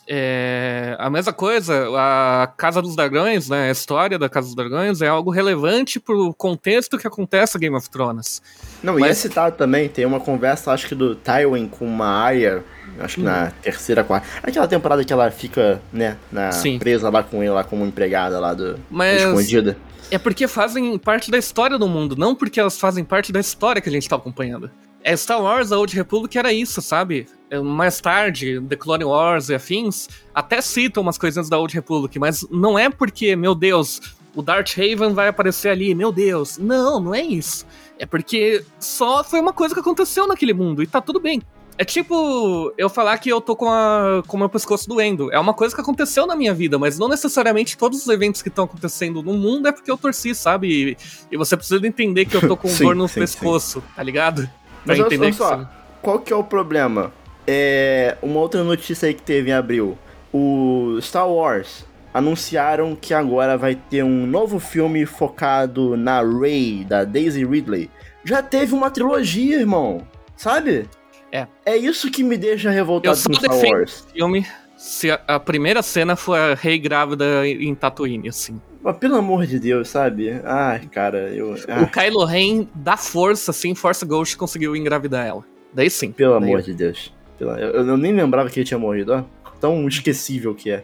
[0.07, 5.01] É, a mesma coisa, a Casa dos Dragões, né, a história da Casa dos Dragões
[5.01, 8.41] é algo relevante pro contexto que acontece em Game of Thrones.
[8.83, 9.03] Não, Mas...
[9.03, 12.63] e é citado também, tem uma conversa, acho que do Tywin com uma Arya,
[12.99, 13.25] acho que hum.
[13.25, 14.27] na terceira, quarta.
[14.43, 18.53] Aquela temporada que ela fica, né, na, presa lá com ele, lá como empregada lá
[18.53, 19.23] do Mas...
[19.23, 19.75] escondida.
[20.11, 23.81] É porque fazem parte da história do mundo, não porque elas fazem parte da história
[23.81, 24.69] que a gente tá acompanhando.
[25.07, 27.27] É Star Wars, a Old Republic era isso, sabe?
[27.51, 32.17] É, mais tarde, The Clone Wars e afins, até citam umas coisinhas da Old Republic,
[32.17, 34.01] mas não é porque, meu Deus,
[34.33, 36.57] o Darth Haven vai aparecer ali, meu Deus.
[36.57, 37.67] Não, não é isso.
[37.99, 41.39] É porque só foi uma coisa que aconteceu naquele mundo e tá tudo bem.
[41.77, 45.31] É tipo eu falar que eu tô com, a, com o meu pescoço doendo.
[45.31, 48.49] É uma coisa que aconteceu na minha vida, mas não necessariamente todos os eventos que
[48.49, 50.67] estão acontecendo no mundo é porque eu torci, sabe?
[50.67, 50.97] E,
[51.31, 53.87] e, você precisa entender que eu tô com sim, dor no sim, pescoço, sim.
[53.95, 54.49] tá ligado?
[54.85, 55.67] Mas olha só, que...
[56.01, 57.11] qual que é o problema?
[57.47, 59.97] É uma outra notícia aí que teve em abril.
[60.33, 67.03] O Star Wars anunciaram que agora vai ter um novo filme focado na Rey, da
[67.03, 67.89] Daisy Ridley.
[68.23, 70.05] Já teve uma trilogia, irmão.
[70.35, 70.89] Sabe?
[71.31, 71.47] É.
[71.65, 74.07] É isso que me deixa revoltado com Star Wars.
[74.13, 74.45] filme
[74.77, 78.61] se a, primeira cena foi a Rei grávida em Tatooine, assim.
[78.85, 80.39] Mas pelo amor de Deus, sabe?
[80.45, 81.55] Ai, cara, eu.
[81.67, 81.81] Ah.
[81.81, 85.43] O Kylo Ren dá força, assim, Força Ghost conseguiu engravidar ela.
[85.73, 86.11] Daí sim.
[86.11, 86.65] Pelo daí amor eu...
[86.65, 87.11] de Deus.
[87.39, 89.23] Eu, eu, nem lembrava que ele tinha morrido, ó.
[89.59, 90.83] Tão esquecível que é.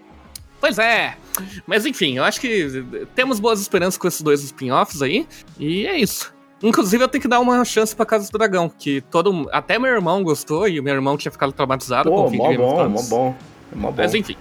[0.59, 1.15] Pois é.
[1.67, 2.83] Mas enfim, eu acho que
[3.13, 5.27] temos boas esperanças com esses dois spin-offs aí.
[5.59, 6.33] E é isso.
[6.63, 9.47] Inclusive, eu tenho que dar uma chance pra Casa do Dragão, que todo.
[9.51, 12.37] Até meu irmão gostou e o meu irmão tinha ficado traumatizado Pô, com o fim
[12.37, 13.35] mó bom, mó bom,
[13.75, 13.95] mó bom.
[13.97, 14.35] Mas enfim.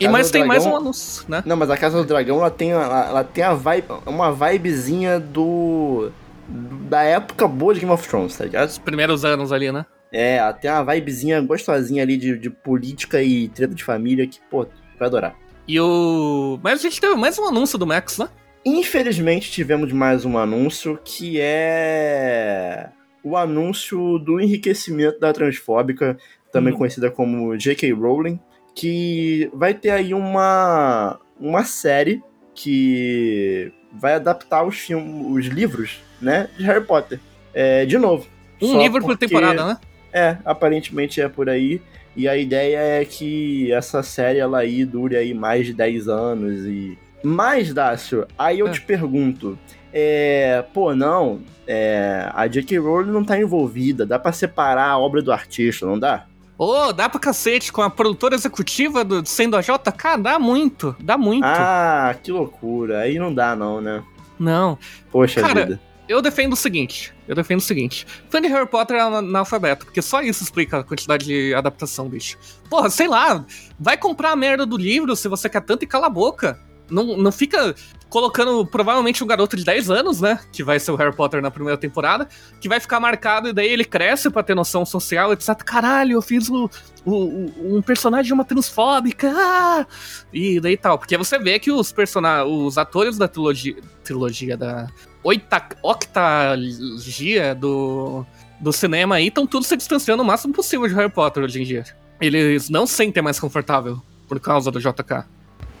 [0.00, 0.48] E mais tem Dragão...
[0.48, 1.42] mais um anúncio, né?
[1.44, 5.20] Não, mas a Casa do Dragão ela tem, ela, ela tem a vibe, uma vibezinha
[5.20, 6.10] do.
[6.48, 8.68] da época boa de Game of Thrones, tá ligado?
[8.68, 9.84] Os primeiros anos ali, né?
[10.10, 14.66] É, até uma vibezinha gostosinha ali de, de política e treta de família que, pô,
[14.98, 15.34] vai adorar.
[15.66, 16.58] E o.
[16.62, 18.28] Mas a gente teve mais um anúncio do Max, né?
[18.64, 22.88] Infelizmente tivemos mais um anúncio que é
[23.22, 26.16] o anúncio do enriquecimento da transfóbica,
[26.52, 26.76] também hum.
[26.76, 27.92] conhecida como J.K.
[27.92, 28.38] Rowling,
[28.74, 32.22] que vai ter aí uma, uma série
[32.54, 37.20] que vai adaptar os, filmes, os livros né, de Harry Potter.
[37.52, 38.26] É, de novo.
[38.60, 39.78] Um livro por temporada, né?
[40.12, 41.80] É, aparentemente é por aí.
[42.16, 46.64] E a ideia é que essa série ela aí dure aí mais de 10 anos
[46.64, 48.70] e mas, Dácio, aí eu é.
[48.70, 49.58] te pergunto,
[49.90, 52.78] é, pô, não, é, a J.K.
[52.78, 56.26] Rowling não tá envolvida, dá para separar a obra do artista, não dá?
[56.56, 60.94] Ô, oh, dá pra cacete, com a produtora executiva do, sendo a JK, dá muito,
[61.00, 61.44] dá muito.
[61.44, 64.04] Ah, que loucura, aí não dá não, né?
[64.38, 64.78] Não.
[65.10, 65.80] Poxa Cara, vida.
[66.06, 68.06] Eu defendo o seguinte, eu defendo o seguinte.
[68.28, 72.38] Fã de Harry Potter é analfabeto, porque só isso explica a quantidade de adaptação, bicho.
[72.68, 73.44] Porra, sei lá,
[73.80, 76.60] vai comprar a merda do livro se você quer tanto e cala a boca.
[76.90, 77.74] Não, não fica
[78.14, 80.38] colocando provavelmente um garoto de 10 anos, né?
[80.52, 82.28] Que vai ser o Harry Potter na primeira temporada,
[82.60, 85.48] que vai ficar marcado e daí ele cresce para ter noção social, etc.
[85.64, 86.70] Caralho, eu fiz o,
[87.04, 89.32] o, um personagem de uma transfóbica.
[89.34, 89.86] Ah!
[90.32, 90.96] E daí tal.
[90.96, 94.86] Porque você vê que os personagens, os atores da trilogia, trilogia da
[95.24, 98.24] oita, octalogia do,
[98.60, 101.64] do cinema aí estão todos se distanciando o máximo possível de Harry Potter hoje em
[101.64, 101.84] dia.
[102.20, 105.33] Eles não se sentem mais confortável por causa do JK.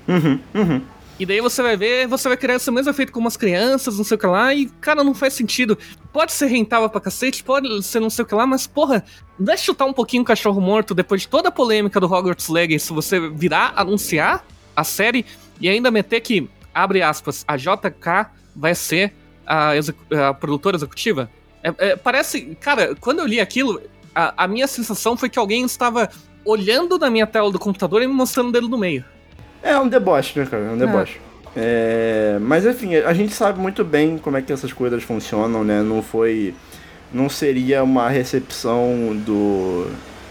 [0.06, 0.82] Uhum, uhum.
[1.18, 4.04] E daí você vai ver, você vai criar esse mesmo efeito com umas crianças, não
[4.04, 5.78] sei o que lá, e, cara, não faz sentido.
[6.12, 9.04] Pode ser rentável pra cacete, pode ser não sei o que lá, mas, porra,
[9.38, 12.92] vai chutar um pouquinho o cachorro morto depois de toda a polêmica do Hogwarts Legacy,
[12.92, 15.24] você virar, anunciar a série
[15.60, 19.14] e ainda meter que, abre aspas, a JK vai ser
[19.46, 19.70] a,
[20.28, 21.30] a produtora executiva?
[21.62, 23.80] É, é, parece, cara, quando eu li aquilo,
[24.12, 26.10] a, a minha sensação foi que alguém estava
[26.44, 29.04] olhando na minha tela do computador e me mostrando o dedo no meio.
[29.64, 30.64] É um deboche, né, cara?
[30.64, 31.18] É um deboche.
[31.30, 31.34] É.
[31.56, 35.82] É, mas enfim, a gente sabe muito bem como é que essas coisas funcionam, né?
[35.82, 36.54] Não foi.
[37.12, 39.86] Não seria uma recepção do,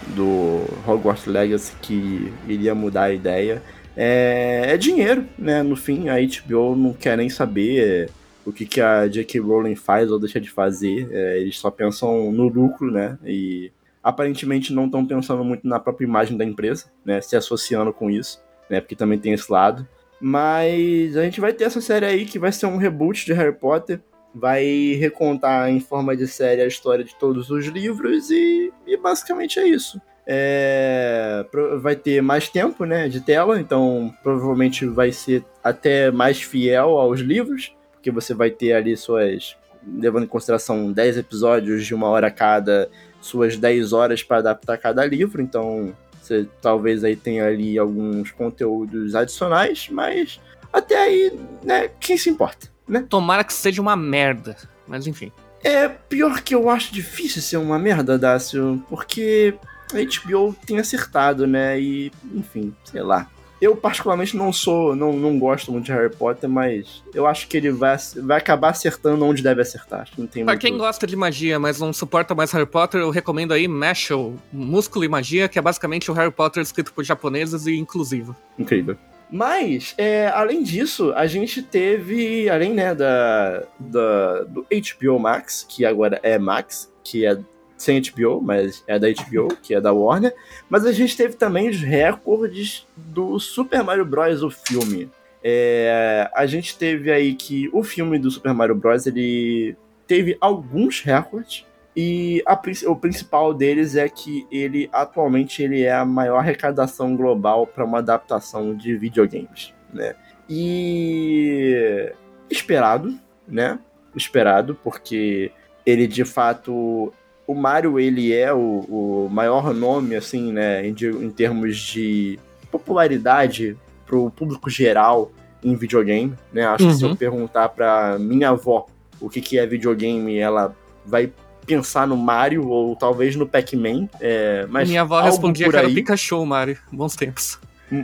[0.08, 3.62] do Hogwarts Legacy que iria mudar a ideia.
[3.96, 5.62] É, é dinheiro, né?
[5.62, 8.10] No fim, a HBO não quer nem saber
[8.44, 9.40] o que, que a J.K.
[9.40, 11.08] Rowling faz ou deixa de fazer.
[11.10, 13.16] É, eles só pensam no lucro, né?
[13.24, 17.22] E aparentemente não estão pensando muito na própria imagem da empresa, né?
[17.22, 18.43] Se associando com isso.
[18.68, 18.80] Né?
[18.80, 19.86] Porque também tem esse lado.
[20.20, 23.54] Mas a gente vai ter essa série aí que vai ser um reboot de Harry
[23.54, 24.00] Potter.
[24.34, 29.60] Vai recontar em forma de série a história de todos os livros e, e basicamente
[29.60, 30.00] é isso.
[30.26, 31.44] É,
[31.80, 37.20] vai ter mais tempo né, de tela, então provavelmente vai ser até mais fiel aos
[37.20, 39.54] livros, porque você vai ter ali suas,
[39.86, 42.88] levando em consideração 10 episódios de uma hora cada,
[43.20, 45.94] suas 10 horas para adaptar cada livro, então
[46.26, 50.40] você talvez aí tenha ali alguns conteúdos adicionais, mas
[50.72, 53.04] até aí, né, quem se importa, né?
[53.08, 54.56] Tomara que seja uma merda,
[54.86, 55.30] mas enfim.
[55.62, 59.54] É pior que eu acho difícil ser uma merda, Dácio, porque
[59.92, 61.80] a HBO tem acertado, né?
[61.80, 63.30] E, enfim, sei lá.
[63.60, 67.56] Eu, particularmente, não sou, não, não gosto muito de Harry Potter, mas eu acho que
[67.56, 70.02] ele vai, vai acabar acertando onde deve acertar.
[70.02, 70.62] Acho que não tem pra muito...
[70.62, 75.04] quem gosta de magia, mas não suporta mais Harry Potter, eu recomendo aí Mashal, Músculo
[75.04, 78.36] e Magia, que é basicamente o Harry Potter escrito por japoneses e inclusivo.
[78.58, 78.96] Incrível.
[79.30, 85.84] Mas, é, além disso, a gente teve, além né, da, da, do HBO Max, que
[85.84, 87.38] agora é Max, que é
[87.76, 90.34] sem HBO, mas é da HBO, que é da Warner.
[90.68, 94.42] Mas a gente teve também os recordes do Super Mario Bros.
[94.42, 95.10] o filme.
[95.42, 99.06] É, a gente teve aí que o filme do Super Mario Bros.
[99.06, 101.66] ele teve alguns recordes.
[101.96, 107.66] E a, o principal deles é que ele atualmente ele é a maior arrecadação global
[107.66, 110.16] para uma adaptação de videogames, né?
[110.48, 112.12] E
[112.50, 113.78] esperado, né?
[114.16, 115.52] Esperado, porque
[115.86, 117.12] ele de fato
[117.46, 122.38] o Mario ele é o, o maior nome, assim, né, em, em termos de
[122.70, 123.76] popularidade
[124.06, 125.30] pro público geral
[125.62, 126.66] em videogame, né?
[126.66, 126.90] Acho uhum.
[126.90, 127.16] que se eu uhum.
[127.16, 128.86] perguntar pra minha avó
[129.20, 130.74] o que, que é videogame, ela
[131.06, 131.32] vai
[131.66, 134.08] pensar no Mario ou talvez no Pac-Man.
[134.20, 136.76] É, mas minha avó respondia que era o Pikachu, Mario.
[136.92, 137.58] Bons tempos.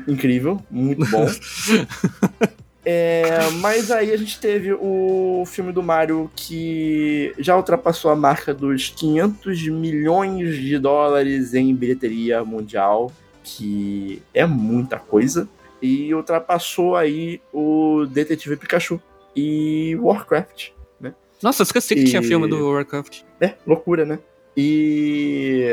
[0.07, 1.27] Incrível, muito bom.
[2.93, 8.53] É, mas aí a gente teve o filme do Mario que já ultrapassou a marca
[8.53, 13.13] dos 500 milhões de dólares em bilheteria mundial,
[13.45, 15.49] que é muita coisa,
[15.81, 19.01] e ultrapassou aí o Detetive Pikachu
[19.37, 21.15] e Warcraft, né?
[21.41, 22.07] Nossa, eu esqueci que e...
[22.07, 23.21] tinha filme do Warcraft.
[23.41, 24.19] É, loucura, né?
[24.57, 25.65] E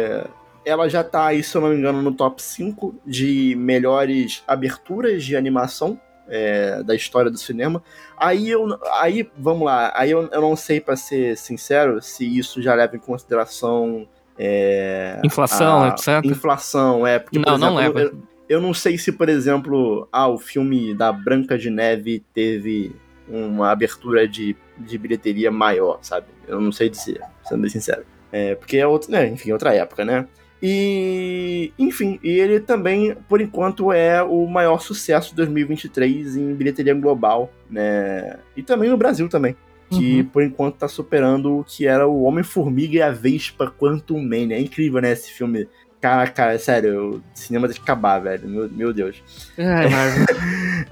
[0.63, 5.23] ela já tá aí, se eu não me engano, no top 5 de melhores aberturas
[5.23, 7.83] de animação é, da história do cinema.
[8.17, 12.61] Aí eu, aí vamos lá, aí eu, eu não sei para ser sincero se isso
[12.61, 16.23] já leva em consideração é, inflação, a, etc.
[16.23, 18.01] Inflação, é porque não, exemplo, não leva.
[18.01, 22.95] Eu, eu, não sei se por exemplo, ah, o filme da Branca de Neve teve
[23.27, 26.27] uma abertura de, de bilheteria maior, sabe?
[26.47, 28.05] Eu não sei dizer, sendo bem sincero.
[28.31, 30.27] É, porque é outro, né, enfim, outra época, né?
[30.61, 36.93] E, enfim, e ele também, por enquanto, é o maior sucesso de 2023 em bilheteria
[36.93, 38.37] global, né?
[38.55, 39.55] E também no Brasil também.
[39.89, 40.25] Que uhum.
[40.25, 44.57] por enquanto tá superando o que era o Homem-Formiga e a Vespa Quantum Mania.
[44.57, 45.11] É incrível, né?
[45.11, 45.67] Esse filme.
[46.01, 48.49] Cara, cara, sério, o cinema tem que acabar, velho.
[48.49, 49.23] Meu, meu Deus.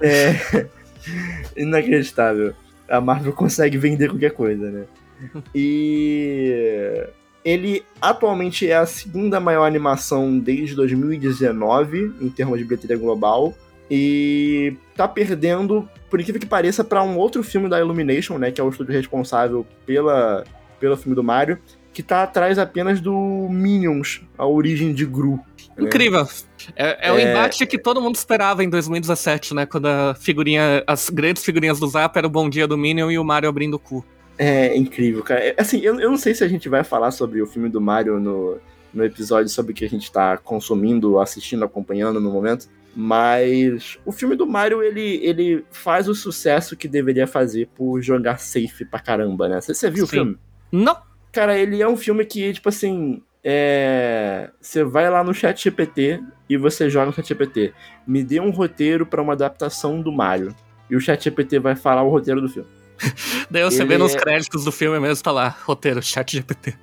[0.00, 0.66] é.
[1.56, 2.54] Inacreditável.
[2.88, 4.84] A Marvel consegue vender qualquer coisa, né?
[5.54, 7.06] E
[7.46, 13.54] ele atualmente é a segunda maior animação desde 2019, em termos de bilheteria global.
[13.88, 18.50] E tá perdendo, por incrível que pareça, para um outro filme da Illumination, né?
[18.50, 20.42] Que é o estúdio responsável pela,
[20.80, 21.56] pelo filme do Mario,
[21.92, 23.14] que tá atrás apenas do
[23.48, 25.38] Minions, a origem de Gru.
[25.76, 25.84] Né?
[25.86, 26.26] Incrível.
[26.74, 27.30] É, é, o é...
[27.30, 29.66] embate que todo mundo esperava em 2017, né?
[29.66, 33.20] Quando a figurinha, as grandes figurinhas do Zap era o Bom Dia do Minion e
[33.20, 34.04] o Mario abrindo o cu.
[34.38, 35.40] É incrível, cara.
[35.40, 37.80] É, assim, eu, eu não sei se a gente vai falar sobre o filme do
[37.80, 38.58] Mario no,
[38.92, 42.68] no episódio sobre o que a gente tá consumindo, assistindo, acompanhando no momento.
[42.94, 48.38] Mas o filme do Mario, ele, ele faz o sucesso que deveria fazer por jogar
[48.38, 49.60] safe pra caramba, né?
[49.60, 50.08] Você, você viu Sim.
[50.08, 50.38] o filme?
[50.72, 50.96] Não.
[51.30, 54.50] Cara, ele é um filme que, tipo assim, é...
[54.60, 57.74] Você vai lá no chat GPT e você joga no chat GPT.
[58.06, 60.54] Me dê um roteiro para uma adaptação do Mario.
[60.88, 62.68] E o chat GPT vai falar o roteiro do filme.
[63.50, 66.74] Daí você ele vê nos é- créditos do filme mesmo, tá lá, roteiro, chat GPT.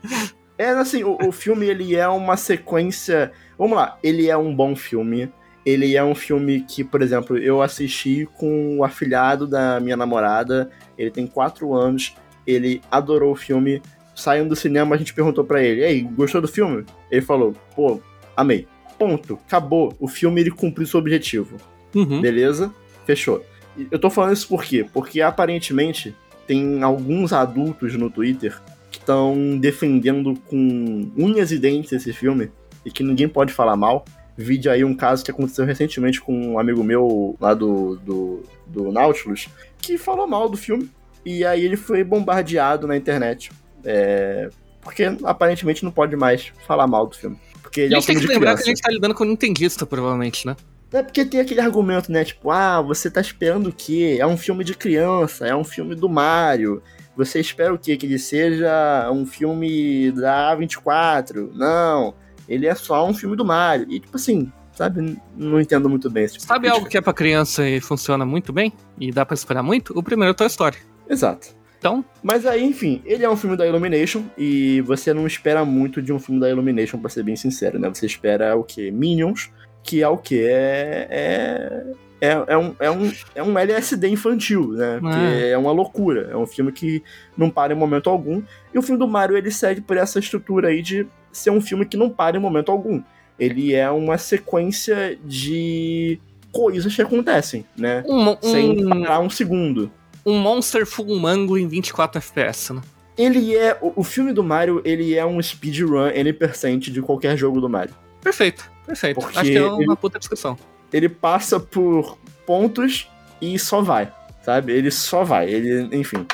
[0.58, 3.32] É, assim, o, o filme, ele é uma sequência...
[3.58, 5.32] Vamos lá, ele é um bom filme.
[5.66, 10.70] Ele é um filme que, por exemplo, eu assisti com o afilhado da minha namorada.
[10.98, 12.16] Ele tem quatro anos.
[12.46, 13.82] Ele adorou o filme.
[14.14, 16.86] Saindo do cinema, a gente perguntou para ele: Ei, gostou do filme?
[17.10, 18.02] Ele falou: Pô,
[18.36, 18.68] amei.
[19.00, 19.40] Ponto.
[19.48, 19.96] Acabou.
[20.00, 21.56] O filme ele cumpriu seu objetivo.
[21.96, 22.20] Uhum.
[22.20, 22.74] Beleza?
[23.06, 23.44] Fechou.
[23.92, 24.86] Eu tô falando isso por quê?
[24.92, 26.16] Porque aparentemente
[26.46, 28.60] tem alguns adultos no Twitter
[28.92, 32.52] que estão defendendo com unhas e dentes esse filme
[32.86, 34.06] e que ninguém pode falar mal.
[34.36, 38.92] Vide aí um caso que aconteceu recentemente com um amigo meu lá do, do, do
[38.92, 39.48] Nautilus,
[39.80, 40.90] que falou mal do filme.
[41.26, 43.52] E aí ele foi bombardeado na internet.
[43.86, 44.50] É,
[44.82, 47.38] porque aparentemente não pode mais falar mal do filme.
[47.62, 48.64] Porque ele a é um gente tem que lembrar criança.
[48.64, 50.56] que a gente tá lidando com um nintendista, provavelmente, né?
[50.94, 52.24] É porque tem aquele argumento, né?
[52.24, 54.18] Tipo, ah, você tá esperando o quê?
[54.20, 56.82] É um filme de criança, é um filme do Mario.
[57.16, 57.98] Você espera o quê?
[57.98, 61.52] Que ele seja um filme da A24?
[61.54, 62.14] Não,
[62.48, 63.88] ele é só um filme do Mario.
[63.90, 65.18] E, tipo assim, sabe?
[65.36, 68.54] Não entendo muito bem esse tipo Sabe algo que é pra criança e funciona muito
[68.54, 68.74] bem?
[69.00, 69.98] E dá pra esperar muito?
[69.98, 70.78] O primeiro é Toy Story.
[71.10, 71.50] Exato.
[71.78, 76.02] Então, Mas aí, enfim, ele é um filme da Illumination e você não espera muito
[76.02, 77.90] de um filme da Illumination, pra ser bem sincero, né?
[77.90, 78.90] Você espera o quê?
[78.90, 79.52] Minions,
[79.84, 80.46] que é o quê?
[80.50, 81.84] É.
[82.22, 85.00] É, é, é um, é, um, é um LSD infantil, né?
[85.02, 86.30] Que é uma loucura.
[86.32, 87.04] É um filme que
[87.38, 88.42] não para em momento algum.
[88.74, 91.86] E o filme do Mario, ele segue por essa estrutura aí de ser um filme
[91.86, 93.02] que não para em momento algum.
[93.38, 96.18] Ele é uma sequência de
[96.52, 98.04] coisas que acontecem, né?
[98.08, 99.92] um, mo- Sem um, parar um segundo.
[100.26, 102.82] um Monster Full Mango em 24 FPS, né?
[103.18, 103.78] Ele é.
[103.82, 107.94] O, o filme do Mario, ele é um speedrun N% de qualquer jogo do Mario.
[108.22, 109.20] Perfeito, perfeito.
[109.20, 110.58] Porque Acho que é uma ele- puta discussão.
[110.92, 113.10] Ele passa por pontos
[113.42, 114.12] e só vai,
[114.44, 114.72] sabe?
[114.74, 115.50] Ele só vai.
[115.50, 116.26] Ele, enfim.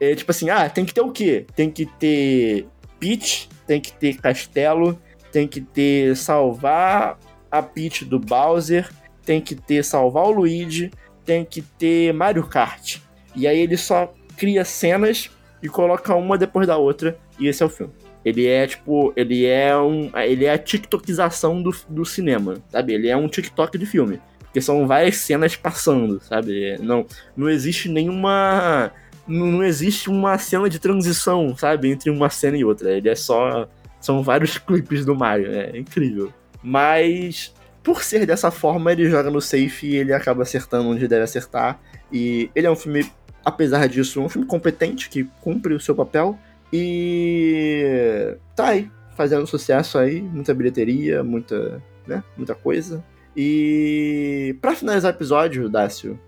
[0.00, 1.44] É tipo assim, ah, tem que ter o quê?
[1.54, 2.66] Tem que ter
[3.00, 4.98] Peach, tem que ter castelo,
[5.32, 7.18] tem que ter salvar
[7.50, 8.88] a Peach do Bowser,
[9.24, 10.90] tem que ter salvar o Luigi,
[11.24, 12.98] tem que ter Mario Kart.
[13.36, 15.30] E aí ele só cria cenas
[15.62, 17.92] e coloca uma depois da outra, e esse é o filme.
[18.28, 20.10] Ele é, tipo, ele é um.
[20.16, 22.92] Ele é a TikTokização do, do cinema, sabe?
[22.92, 24.20] Ele é um TikTok de filme.
[24.40, 26.76] Porque são várias cenas passando, sabe?
[26.78, 27.06] Não,
[27.36, 28.92] não existe nenhuma.
[29.26, 31.90] Não, existe uma cena de transição, sabe?
[31.90, 32.90] Entre uma cena e outra.
[32.90, 33.68] Ele é só.
[34.00, 36.32] São vários clipes do Mario, é incrível.
[36.62, 41.24] Mas, por ser dessa forma, ele joga no safe e ele acaba acertando onde deve
[41.24, 41.80] acertar.
[42.12, 43.10] E ele é um filme,
[43.44, 46.38] apesar disso, um filme competente que cumpre o seu papel.
[46.72, 53.04] E tá aí, fazendo sucesso aí, muita bilheteria, muita, né, muita coisa.
[53.36, 56.18] E pra finalizar o episódio, Dácio,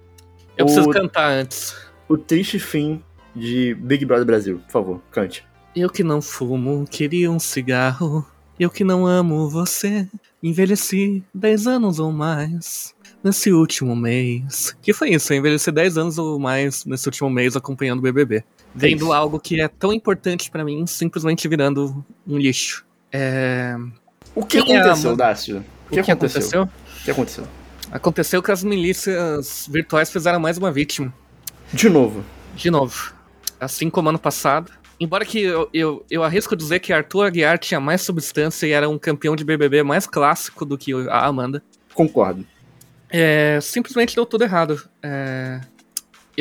[0.57, 1.75] Eu O- preciso cantar antes.
[2.09, 3.03] o triste fim
[3.35, 5.45] de Big Brother Brasil, por favor, cante.
[5.75, 8.27] Eu que não fumo, queria um cigarro.
[8.59, 10.07] Eu que não amo você.
[10.43, 14.77] Envelheci 10 anos ou mais nesse último mês.
[14.83, 15.33] Que foi isso?
[15.33, 18.45] Eu envelheci 10 anos ou mais nesse último mês acompanhando o BBB.
[18.75, 19.13] Vendo isso.
[19.13, 22.85] algo que é tão importante pra mim, simplesmente virando um lixo.
[23.13, 23.77] É...
[24.35, 25.25] O que Quem é a aconteceu, Amanda?
[25.25, 25.65] Dácio?
[25.91, 26.63] O que aconteceu?
[26.63, 27.47] O que aconteceu?
[27.91, 31.13] Aconteceu que as milícias virtuais fizeram mais uma vítima.
[31.73, 32.25] De novo.
[32.55, 33.13] De novo.
[33.59, 34.71] Assim como ano passado.
[35.01, 38.89] Embora que eu, eu, eu arrisco dizer que Arthur Aguiar tinha mais substância e era
[38.89, 41.63] um campeão de BBB mais clássico do que a Amanda.
[41.95, 42.47] Concordo.
[43.09, 44.81] É, simplesmente deu tudo errado.
[45.03, 45.61] É,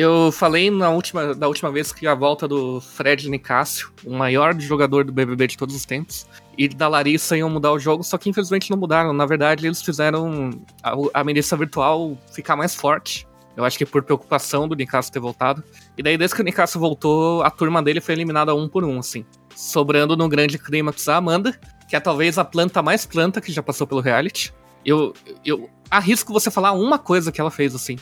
[0.00, 4.58] eu falei na última, da última vez que a volta do Fred Nicásio, o maior
[4.58, 6.26] jogador do BBB de todos os tempos,
[6.56, 9.12] e da Larissa iam mudar o jogo, só que infelizmente não mudaram.
[9.12, 10.50] Na verdade, eles fizeram
[10.82, 13.26] a, a milícia virtual ficar mais forte.
[13.56, 15.62] Eu acho que por preocupação do Nicásio ter voltado.
[15.98, 18.98] E daí, desde que o Nicásio voltou, a turma dele foi eliminada um por um,
[18.98, 19.24] assim.
[19.54, 23.62] Sobrando no grande clímax a Amanda, que é talvez a planta mais planta que já
[23.62, 24.52] passou pelo reality.
[24.84, 25.12] Eu,
[25.44, 27.98] eu arrisco você falar uma coisa que ela fez, assim.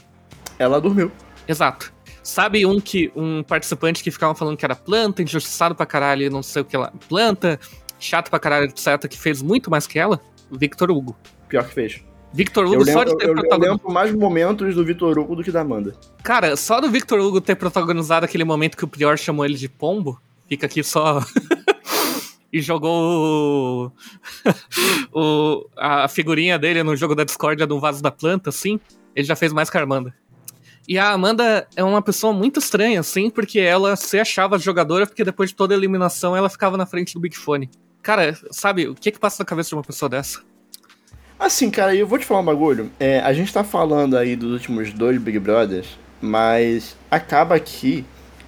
[0.58, 1.10] Ela dormiu.
[1.48, 1.92] Exato.
[2.22, 6.30] Sabe um que um participante que ficava falando que era planta, injustiçado pra caralho, e
[6.30, 6.92] não sei o que ela.
[7.08, 7.58] Planta,
[7.98, 10.20] chato pra caralho, etc., que fez muito mais que ela?
[10.50, 11.16] Victor Hugo.
[11.48, 12.04] Pior que fez.
[12.34, 13.72] Victor Hugo só lembro, de ter eu, eu protagonizado.
[13.72, 15.94] lembro mais momentos do Vitor Hugo do que da Amanda.
[16.22, 19.66] Cara, só do Victor Hugo ter protagonizado aquele momento que o Prior chamou ele de
[19.68, 21.22] pombo, fica aqui só.
[22.52, 23.92] e jogou
[25.12, 28.78] o, o- a figurinha dele no jogo da discórdia do vaso da planta, assim.
[29.16, 30.14] Ele já fez mais que a Amanda.
[30.88, 35.22] E a Amanda é uma pessoa muito estranha, assim, porque ela se achava jogadora, porque
[35.22, 37.68] depois de toda a eliminação ela ficava na frente do Big Fone.
[38.02, 40.40] Cara, sabe, o que que passa na cabeça de uma pessoa dessa?
[41.38, 42.90] Assim, cara, eu vou te falar um bagulho.
[42.98, 48.02] É, a gente tá falando aí dos últimos dois Big Brothers, mas acaba que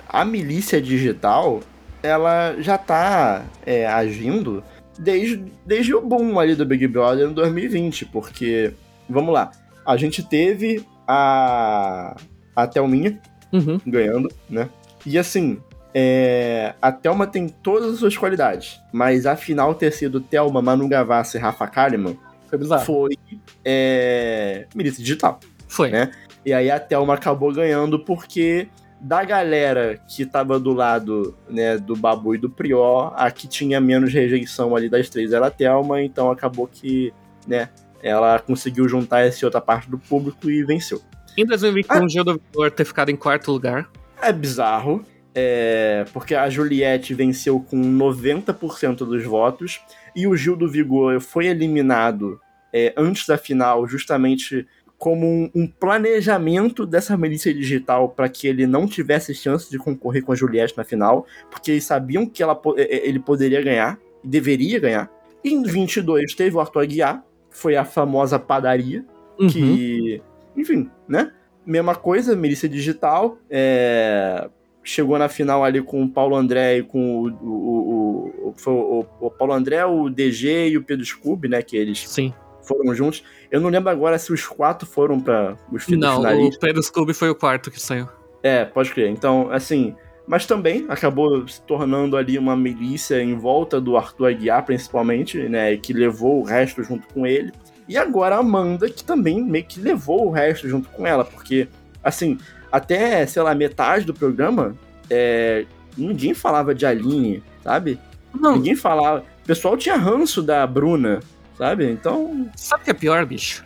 [0.08, 1.60] a milícia digital,
[2.02, 4.64] ela já tá é, agindo
[4.98, 8.72] desde, desde o boom ali do Big Brother em 2020, porque,
[9.06, 9.50] vamos lá,
[9.84, 12.16] a gente teve a,
[12.54, 13.18] a Thelminha
[13.52, 13.80] Uhum.
[13.84, 14.68] ganhando, né?
[15.04, 15.58] E assim,
[15.92, 21.36] é, a Thelma tem todas as suas qualidades, mas afinal ter sido Thelma, Manu Gavassi
[21.36, 22.16] e Rafa Kalimann
[22.48, 22.84] Foi bizarro.
[22.84, 23.16] foi
[23.64, 25.40] é, milícia digital.
[25.66, 25.90] Foi.
[25.90, 26.10] né?
[26.44, 28.68] E aí a Thelma acabou ganhando porque
[29.00, 33.80] da galera que tava do lado né, do Babu e do Prior, a que tinha
[33.80, 37.12] menos rejeição ali das três era a Thelma, então acabou que,
[37.46, 37.68] né,
[38.02, 41.00] ela conseguiu juntar essa outra parte do público e venceu.
[41.36, 43.90] Em 2021, ah, o Gil do Vigor ter ficado em quarto lugar.
[44.20, 45.04] É bizarro,
[45.34, 49.80] é, porque a Juliette venceu com 90% dos votos
[50.14, 52.40] e o Gil do Vigor foi eliminado
[52.72, 54.66] é, antes da final, justamente
[54.98, 60.22] como um, um planejamento dessa milícia digital para que ele não tivesse chance de concorrer
[60.22, 63.98] com a Juliette na final, porque eles sabiam que ela, é, é, ele poderia ganhar,
[64.22, 65.10] deveria ganhar.
[65.42, 69.02] Em 22 teve o Arthur Aguiar, foi a famosa padaria,
[69.38, 69.48] uhum.
[69.48, 70.22] que,
[70.60, 71.32] enfim, né?
[71.66, 74.48] Mesma coisa, milícia digital, é,
[74.82, 79.52] chegou na final ali com o Paulo André e com o, o, o, o, Paulo
[79.52, 81.62] André, o DG e o Pedro Scooby, né?
[81.62, 82.32] Que eles Sim.
[82.62, 83.22] foram juntos.
[83.50, 86.38] Eu não lembro agora se os quatro foram para os finalistas.
[86.38, 88.08] Não, o Pedro Scooby foi o quarto que saiu.
[88.42, 89.10] É, pode crer.
[89.10, 89.94] Então, assim,
[90.26, 95.76] mas também acabou se tornando ali uma milícia em volta do Arthur Aguiar, principalmente, né,
[95.76, 97.52] que levou o resto junto com ele.
[97.88, 101.68] E agora a Amanda, que também meio que levou o resto junto com ela, porque,
[102.02, 102.38] assim,
[102.70, 104.76] até, sei lá, metade do programa,
[105.08, 105.64] é,
[105.96, 107.98] ninguém falava de Aline, sabe?
[108.32, 108.54] Não.
[108.56, 109.24] Ninguém falava.
[109.42, 111.20] O pessoal tinha ranço da Bruna,
[111.58, 111.90] sabe?
[111.90, 112.48] Então.
[112.54, 113.64] Sabe o que é pior, bicho?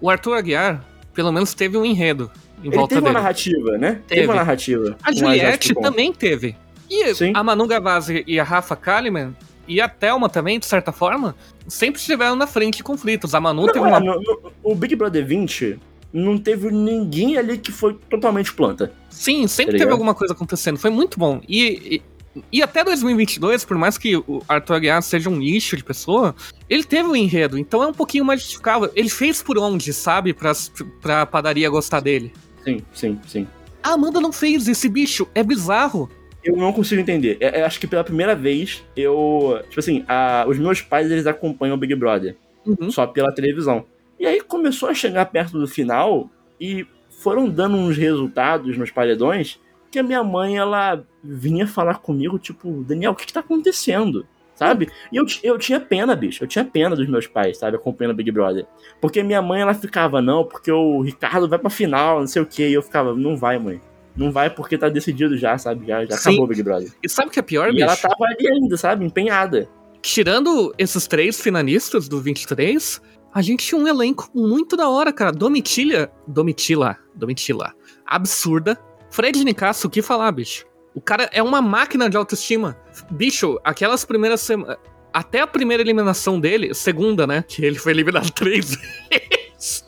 [0.00, 2.30] O Arthur Aguiar, pelo menos, teve um enredo.
[2.62, 3.14] Em Ele volta teve dele.
[3.14, 3.92] uma narrativa, né?
[4.06, 4.96] Teve, teve uma narrativa.
[5.02, 6.56] A Juliette também teve.
[6.88, 7.32] E Sim.
[7.34, 9.34] a Manu Gavazzi e a Rafa Kalimann
[9.66, 11.34] e a Thelma também, de certa forma,
[11.66, 13.34] sempre estiveram na frente de conflitos.
[13.34, 14.00] A Manu não, teve uma.
[14.00, 15.78] No, no, o Big Brother 20
[16.12, 18.92] não teve ninguém ali que foi totalmente planta.
[19.10, 20.78] Sim, sempre tá teve alguma coisa acontecendo.
[20.78, 21.40] Foi muito bom.
[21.48, 22.02] E,
[22.36, 26.34] e, e, até 2022, por mais que o Arthur Aguiar seja um lixo de pessoa,
[26.70, 27.58] ele teve um enredo.
[27.58, 28.90] Então é um pouquinho mais justificável.
[28.94, 30.32] Ele fez por onde, sabe?
[30.32, 30.52] Pra,
[31.00, 32.32] pra padaria gostar dele.
[32.62, 33.46] Sim, sim, sim.
[33.82, 35.26] A Amanda não fez esse bicho.
[35.34, 36.08] É bizarro.
[36.44, 37.38] Eu não consigo entender.
[37.40, 39.60] Eu, é, eu é, acho que pela primeira vez, eu.
[39.68, 42.36] Tipo assim, a, os meus pais eles acompanham o Big Brother.
[42.66, 42.90] Uhum.
[42.90, 43.86] Só pela televisão.
[44.18, 46.30] E aí começou a chegar perto do final
[46.60, 49.58] e foram dando uns resultados nos paredões
[49.94, 54.26] que a minha mãe, ela vinha falar comigo, tipo, Daniel, o que, que tá acontecendo?
[54.56, 54.90] Sabe?
[55.12, 56.42] E eu, eu tinha pena, bicho.
[56.42, 57.76] Eu tinha pena dos meus pais, sabe?
[57.76, 58.66] Acompanhando o Big Brother.
[59.00, 62.46] Porque minha mãe, ela ficava, não, porque o Ricardo vai pra final, não sei o
[62.46, 62.68] quê.
[62.68, 63.80] E eu ficava, não vai, mãe.
[64.16, 65.86] Não vai porque tá decidido já, sabe?
[65.86, 66.90] Já, já acabou o Big Brother.
[67.02, 67.84] E sabe o que é pior, e bicho?
[67.84, 69.04] ela tava ali ainda, sabe?
[69.04, 69.68] Empenhada.
[70.00, 73.00] Tirando esses três finalistas do 23,
[73.34, 75.32] a gente tinha um elenco muito da hora, cara.
[75.32, 76.12] Domitila.
[76.26, 76.96] Domitila.
[77.14, 77.72] Domitila.
[78.06, 78.78] Absurda.
[79.10, 80.66] Fred Nicasso, o que falar, bicho?
[80.94, 82.78] O cara é uma máquina de autoestima.
[83.10, 84.76] Bicho, aquelas primeiras semanas.
[85.12, 87.44] Até a primeira eliminação dele, segunda, né?
[87.46, 88.76] Que ele foi eliminado três
[89.10, 89.84] vezes.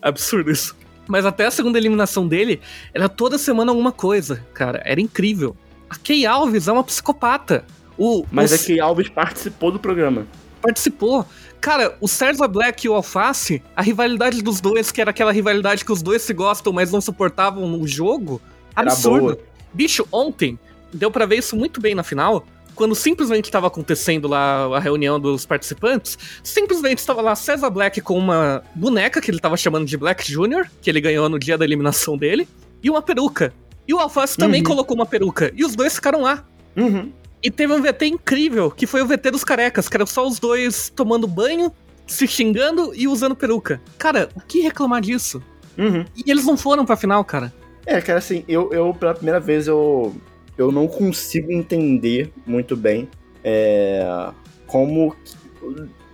[0.00, 0.81] Absurdo isso.
[1.08, 2.60] Mas até a segunda eliminação dele,
[2.94, 4.80] era toda semana alguma coisa, cara.
[4.84, 5.56] Era incrível.
[5.90, 7.64] A Kay Alves é uma psicopata.
[7.98, 8.54] O, Mas o...
[8.54, 10.26] a Kay Alves participou do programa.
[10.60, 11.26] Participou.
[11.60, 15.84] Cara, o César Black e o Alface, a rivalidade dos dois, que era aquela rivalidade
[15.84, 18.40] que os dois se gostam, mas não suportavam no jogo,
[18.74, 19.38] absurdo.
[19.72, 20.58] Bicho, ontem,
[20.92, 22.44] deu para ver isso muito bem na final,
[22.74, 28.18] quando simplesmente estava acontecendo lá a reunião dos participantes, simplesmente estava lá César Black com
[28.18, 31.64] uma boneca que ele estava chamando de Black Jr., que ele ganhou no dia da
[31.64, 32.48] eliminação dele,
[32.82, 33.52] e uma peruca.
[33.86, 34.46] E o Alface uhum.
[34.46, 36.44] também colocou uma peruca, e os dois ficaram lá.
[36.76, 37.12] Uhum.
[37.42, 40.38] E teve um VT incrível, que foi o VT dos carecas, que eram só os
[40.38, 41.72] dois tomando banho,
[42.06, 43.80] se xingando e usando peruca.
[43.98, 45.42] Cara, o que reclamar disso?
[45.76, 46.04] Uhum.
[46.16, 47.52] E eles não foram pra final, cara.
[47.84, 50.14] É, cara, assim, eu, eu pela primeira vez, eu,
[50.56, 53.08] eu não consigo entender muito bem
[53.44, 54.30] é,
[54.66, 55.14] como.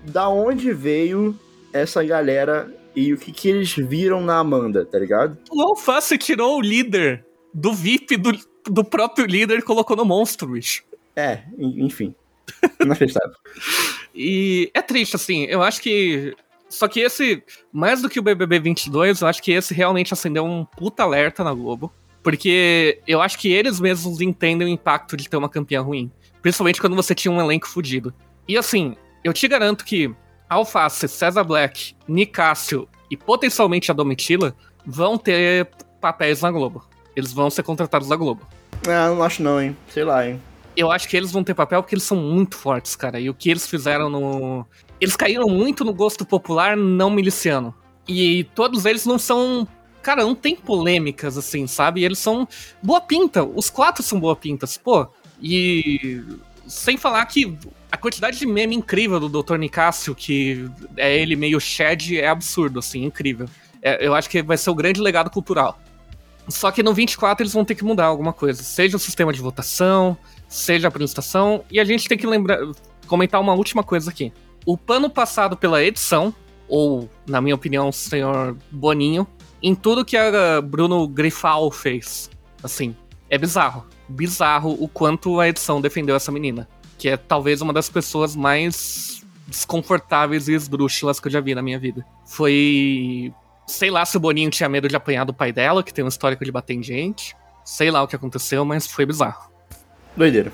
[0.05, 1.39] Da onde veio
[1.73, 5.37] essa galera e o que, que eles viram na Amanda, tá ligado?
[5.51, 8.33] O Alface tirou o líder do VIP do,
[8.67, 10.83] do próprio líder e colocou no monstro, bicho.
[11.15, 12.15] É, enfim.
[12.81, 13.37] Inacreditável.
[14.15, 15.45] e é triste, assim.
[15.45, 16.35] Eu acho que.
[16.69, 20.45] Só que esse, mais do que o BBB 22, eu acho que esse realmente acendeu
[20.45, 21.91] um puta alerta na Globo.
[22.23, 26.11] Porque eu acho que eles mesmos entendem o impacto de ter uma campeã ruim.
[26.43, 28.13] Principalmente quando você tinha um elenco fudido.
[28.47, 30.15] E assim, eu te garanto que
[30.49, 34.55] Alface, César Black, Nicásio e potencialmente a Domitila
[34.85, 35.69] vão ter
[36.01, 36.85] papéis na Globo.
[37.15, 38.47] Eles vão ser contratados na Globo.
[38.87, 39.77] Ah, não acho não, hein.
[39.89, 40.41] Sei lá, hein
[40.79, 43.19] eu acho que eles vão ter papel porque eles são muito fortes, cara.
[43.19, 44.65] E o que eles fizeram no.
[45.01, 47.75] Eles caíram muito no gosto popular não miliciano.
[48.07, 49.67] E todos eles não são.
[50.09, 52.03] Cara, não tem polêmicas, assim, sabe?
[52.03, 52.49] Eles são
[52.83, 53.45] boa pinta.
[53.45, 55.07] Os quatro são boa pintas, pô.
[55.39, 56.25] E.
[56.67, 57.55] Sem falar que
[57.93, 59.57] a quantidade de meme incrível do Dr.
[59.57, 63.51] Nicásio, que é ele meio shed, é absurdo, assim, incrível.
[63.83, 65.79] É, eu acho que vai ser o grande legado cultural.
[66.49, 68.63] Só que no 24 eles vão ter que mudar alguma coisa.
[68.63, 70.17] Seja o sistema de votação,
[70.49, 71.67] seja a apresentação.
[71.71, 72.59] E a gente tem que lembrar,
[73.07, 74.33] comentar uma última coisa aqui.
[74.65, 76.35] o pano passado pela edição,
[76.67, 79.27] ou, na minha opinião, o senhor Boninho,
[79.63, 82.31] em tudo que a Bruno Grifal fez.
[82.63, 82.95] Assim,
[83.29, 83.87] é bizarro.
[84.09, 86.69] Bizarro o quanto a edição defendeu essa menina.
[86.97, 91.63] Que é talvez uma das pessoas mais desconfortáveis e esdrúxulas que eu já vi na
[91.63, 92.05] minha vida.
[92.27, 93.33] Foi.
[93.67, 96.09] Sei lá se o Boninho tinha medo de apanhar do pai dela, que tem um
[96.09, 97.37] histórico de bater em gente.
[97.65, 99.51] Sei lá o que aconteceu, mas foi bizarro.
[100.17, 100.53] Doideira.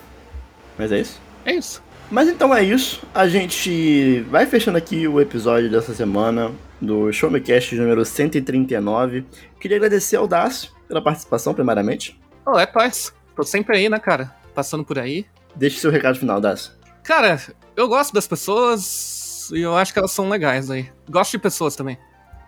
[0.76, 1.20] Mas é isso?
[1.44, 1.82] É isso.
[2.10, 3.02] Mas então é isso.
[3.14, 9.24] A gente vai fechando aqui o episódio dessa semana do Show Me Cast número 139.
[9.58, 12.20] Queria agradecer ao Dácio pela participação, primeiramente.
[12.46, 13.12] Oh, é paz.
[13.34, 14.34] Tô sempre aí, né, cara?
[14.54, 15.26] Passando por aí.
[15.56, 16.72] Deixe seu recado final, Dácio.
[17.02, 17.40] Cara,
[17.76, 20.88] eu gosto das pessoas e eu acho que elas são legais aí.
[21.08, 21.98] Gosto de pessoas também.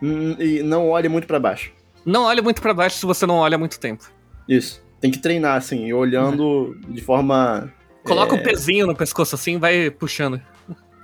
[0.01, 1.71] Hum, e não olhe muito para baixo.
[2.05, 4.05] Não olhe muito para baixo se você não olha há muito tempo.
[4.47, 4.81] Isso.
[5.01, 6.93] Tem que treinar, assim, olhando uhum.
[6.93, 7.71] de forma
[8.07, 8.39] Coloca é...
[8.39, 10.41] um pezinho no pescoço assim e vai puxando.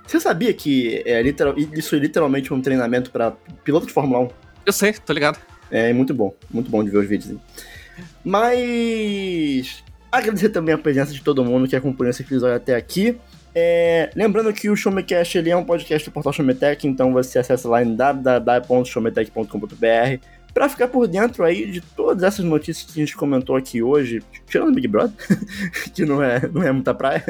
[0.06, 3.30] Você sabia que é literal, isso é literalmente um treinamento para
[3.64, 4.28] piloto de Fórmula 1?
[4.66, 5.38] Eu sei, tô ligado.
[5.70, 7.38] É muito bom, muito bom de ver os vídeos.
[8.22, 9.82] Mas
[10.12, 13.18] agradecer também a presença de todo mundo que acompanhou esse episódio até aqui.
[13.54, 17.68] É, lembrando que o Showmecast ele é um podcast do portal Showmetech, então você acessa
[17.68, 20.18] lá em www.showmetech.com.br
[20.54, 24.22] para ficar por dentro aí de todas essas notícias que a gente comentou aqui hoje,
[24.46, 25.12] tirando o Big Brother,
[25.92, 27.24] que não é, não é muita praia,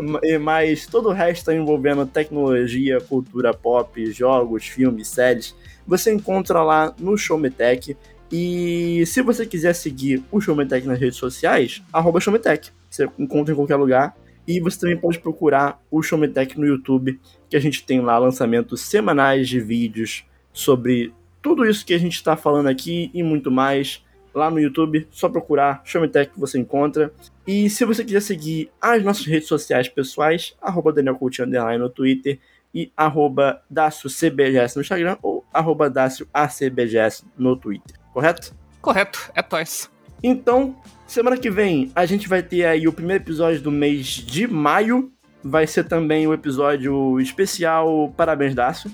[0.00, 0.40] uhum.
[0.40, 5.54] mas todo o resto envolvendo tecnologia, cultura pop, jogos, filmes, séries,
[5.86, 7.94] você encontra lá no Showmetech.
[8.32, 12.72] E se você quiser seguir o Showmetech nas redes sociais, arroba Showmetech.
[12.90, 14.16] Você encontra em qualquer lugar.
[14.48, 18.80] E você também pode procurar o Showmetech no YouTube, que a gente tem lá lançamentos
[18.80, 21.12] semanais de vídeos sobre
[21.42, 24.04] tudo isso que a gente está falando aqui e muito mais
[24.36, 27.10] lá no YouTube, só procurar Showmetech que você encontra.
[27.46, 32.38] E se você quiser seguir as nossas redes sociais pessoais, arroba Daniel Coutinho no Twitter
[32.74, 35.90] e arroba CBGS no Instagram ou arroba
[36.34, 38.54] ACBGS no Twitter, correto?
[38.82, 39.90] Correto, é toys.
[40.22, 40.76] Então,
[41.06, 45.10] semana que vem a gente vai ter aí o primeiro episódio do mês de maio.
[45.42, 48.90] Vai ser também o episódio especial Parabéns Dácio.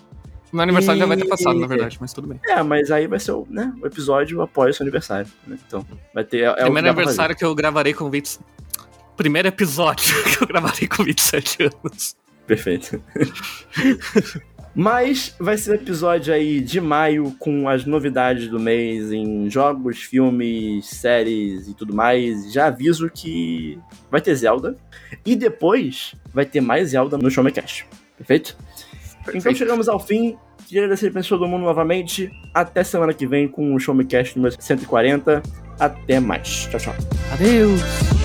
[0.52, 1.00] Meu aniversário e...
[1.00, 2.40] já vai ter passado, na verdade, mas tudo bem.
[2.46, 5.30] É, mas aí vai ser o, né, o episódio após o seu aniversário.
[5.46, 5.58] Né?
[5.66, 6.42] Então, vai ter.
[6.42, 8.38] É, é Primeiro aniversário que eu gravarei com 20.
[9.16, 12.16] Primeiro episódio que eu gravarei com 27 anos.
[12.46, 13.02] Perfeito.
[14.74, 20.86] Mas vai ser episódio aí de maio com as novidades do mês em jogos, filmes,
[20.86, 22.50] séries e tudo mais.
[22.52, 23.78] Já aviso que
[24.10, 24.76] vai ter Zelda.
[25.26, 27.86] E depois vai ter mais Zelda no Showmecast.
[28.16, 28.56] Perfeito?
[29.24, 29.38] Perfeito.
[29.38, 30.36] Então chegamos ao fim.
[30.66, 32.30] Queria agradecer a todo mundo novamente.
[32.52, 35.42] Até semana que vem com o Show Me Cast número 140.
[35.78, 36.68] Até mais.
[36.70, 36.94] Tchau, tchau.
[37.32, 38.21] Adeus.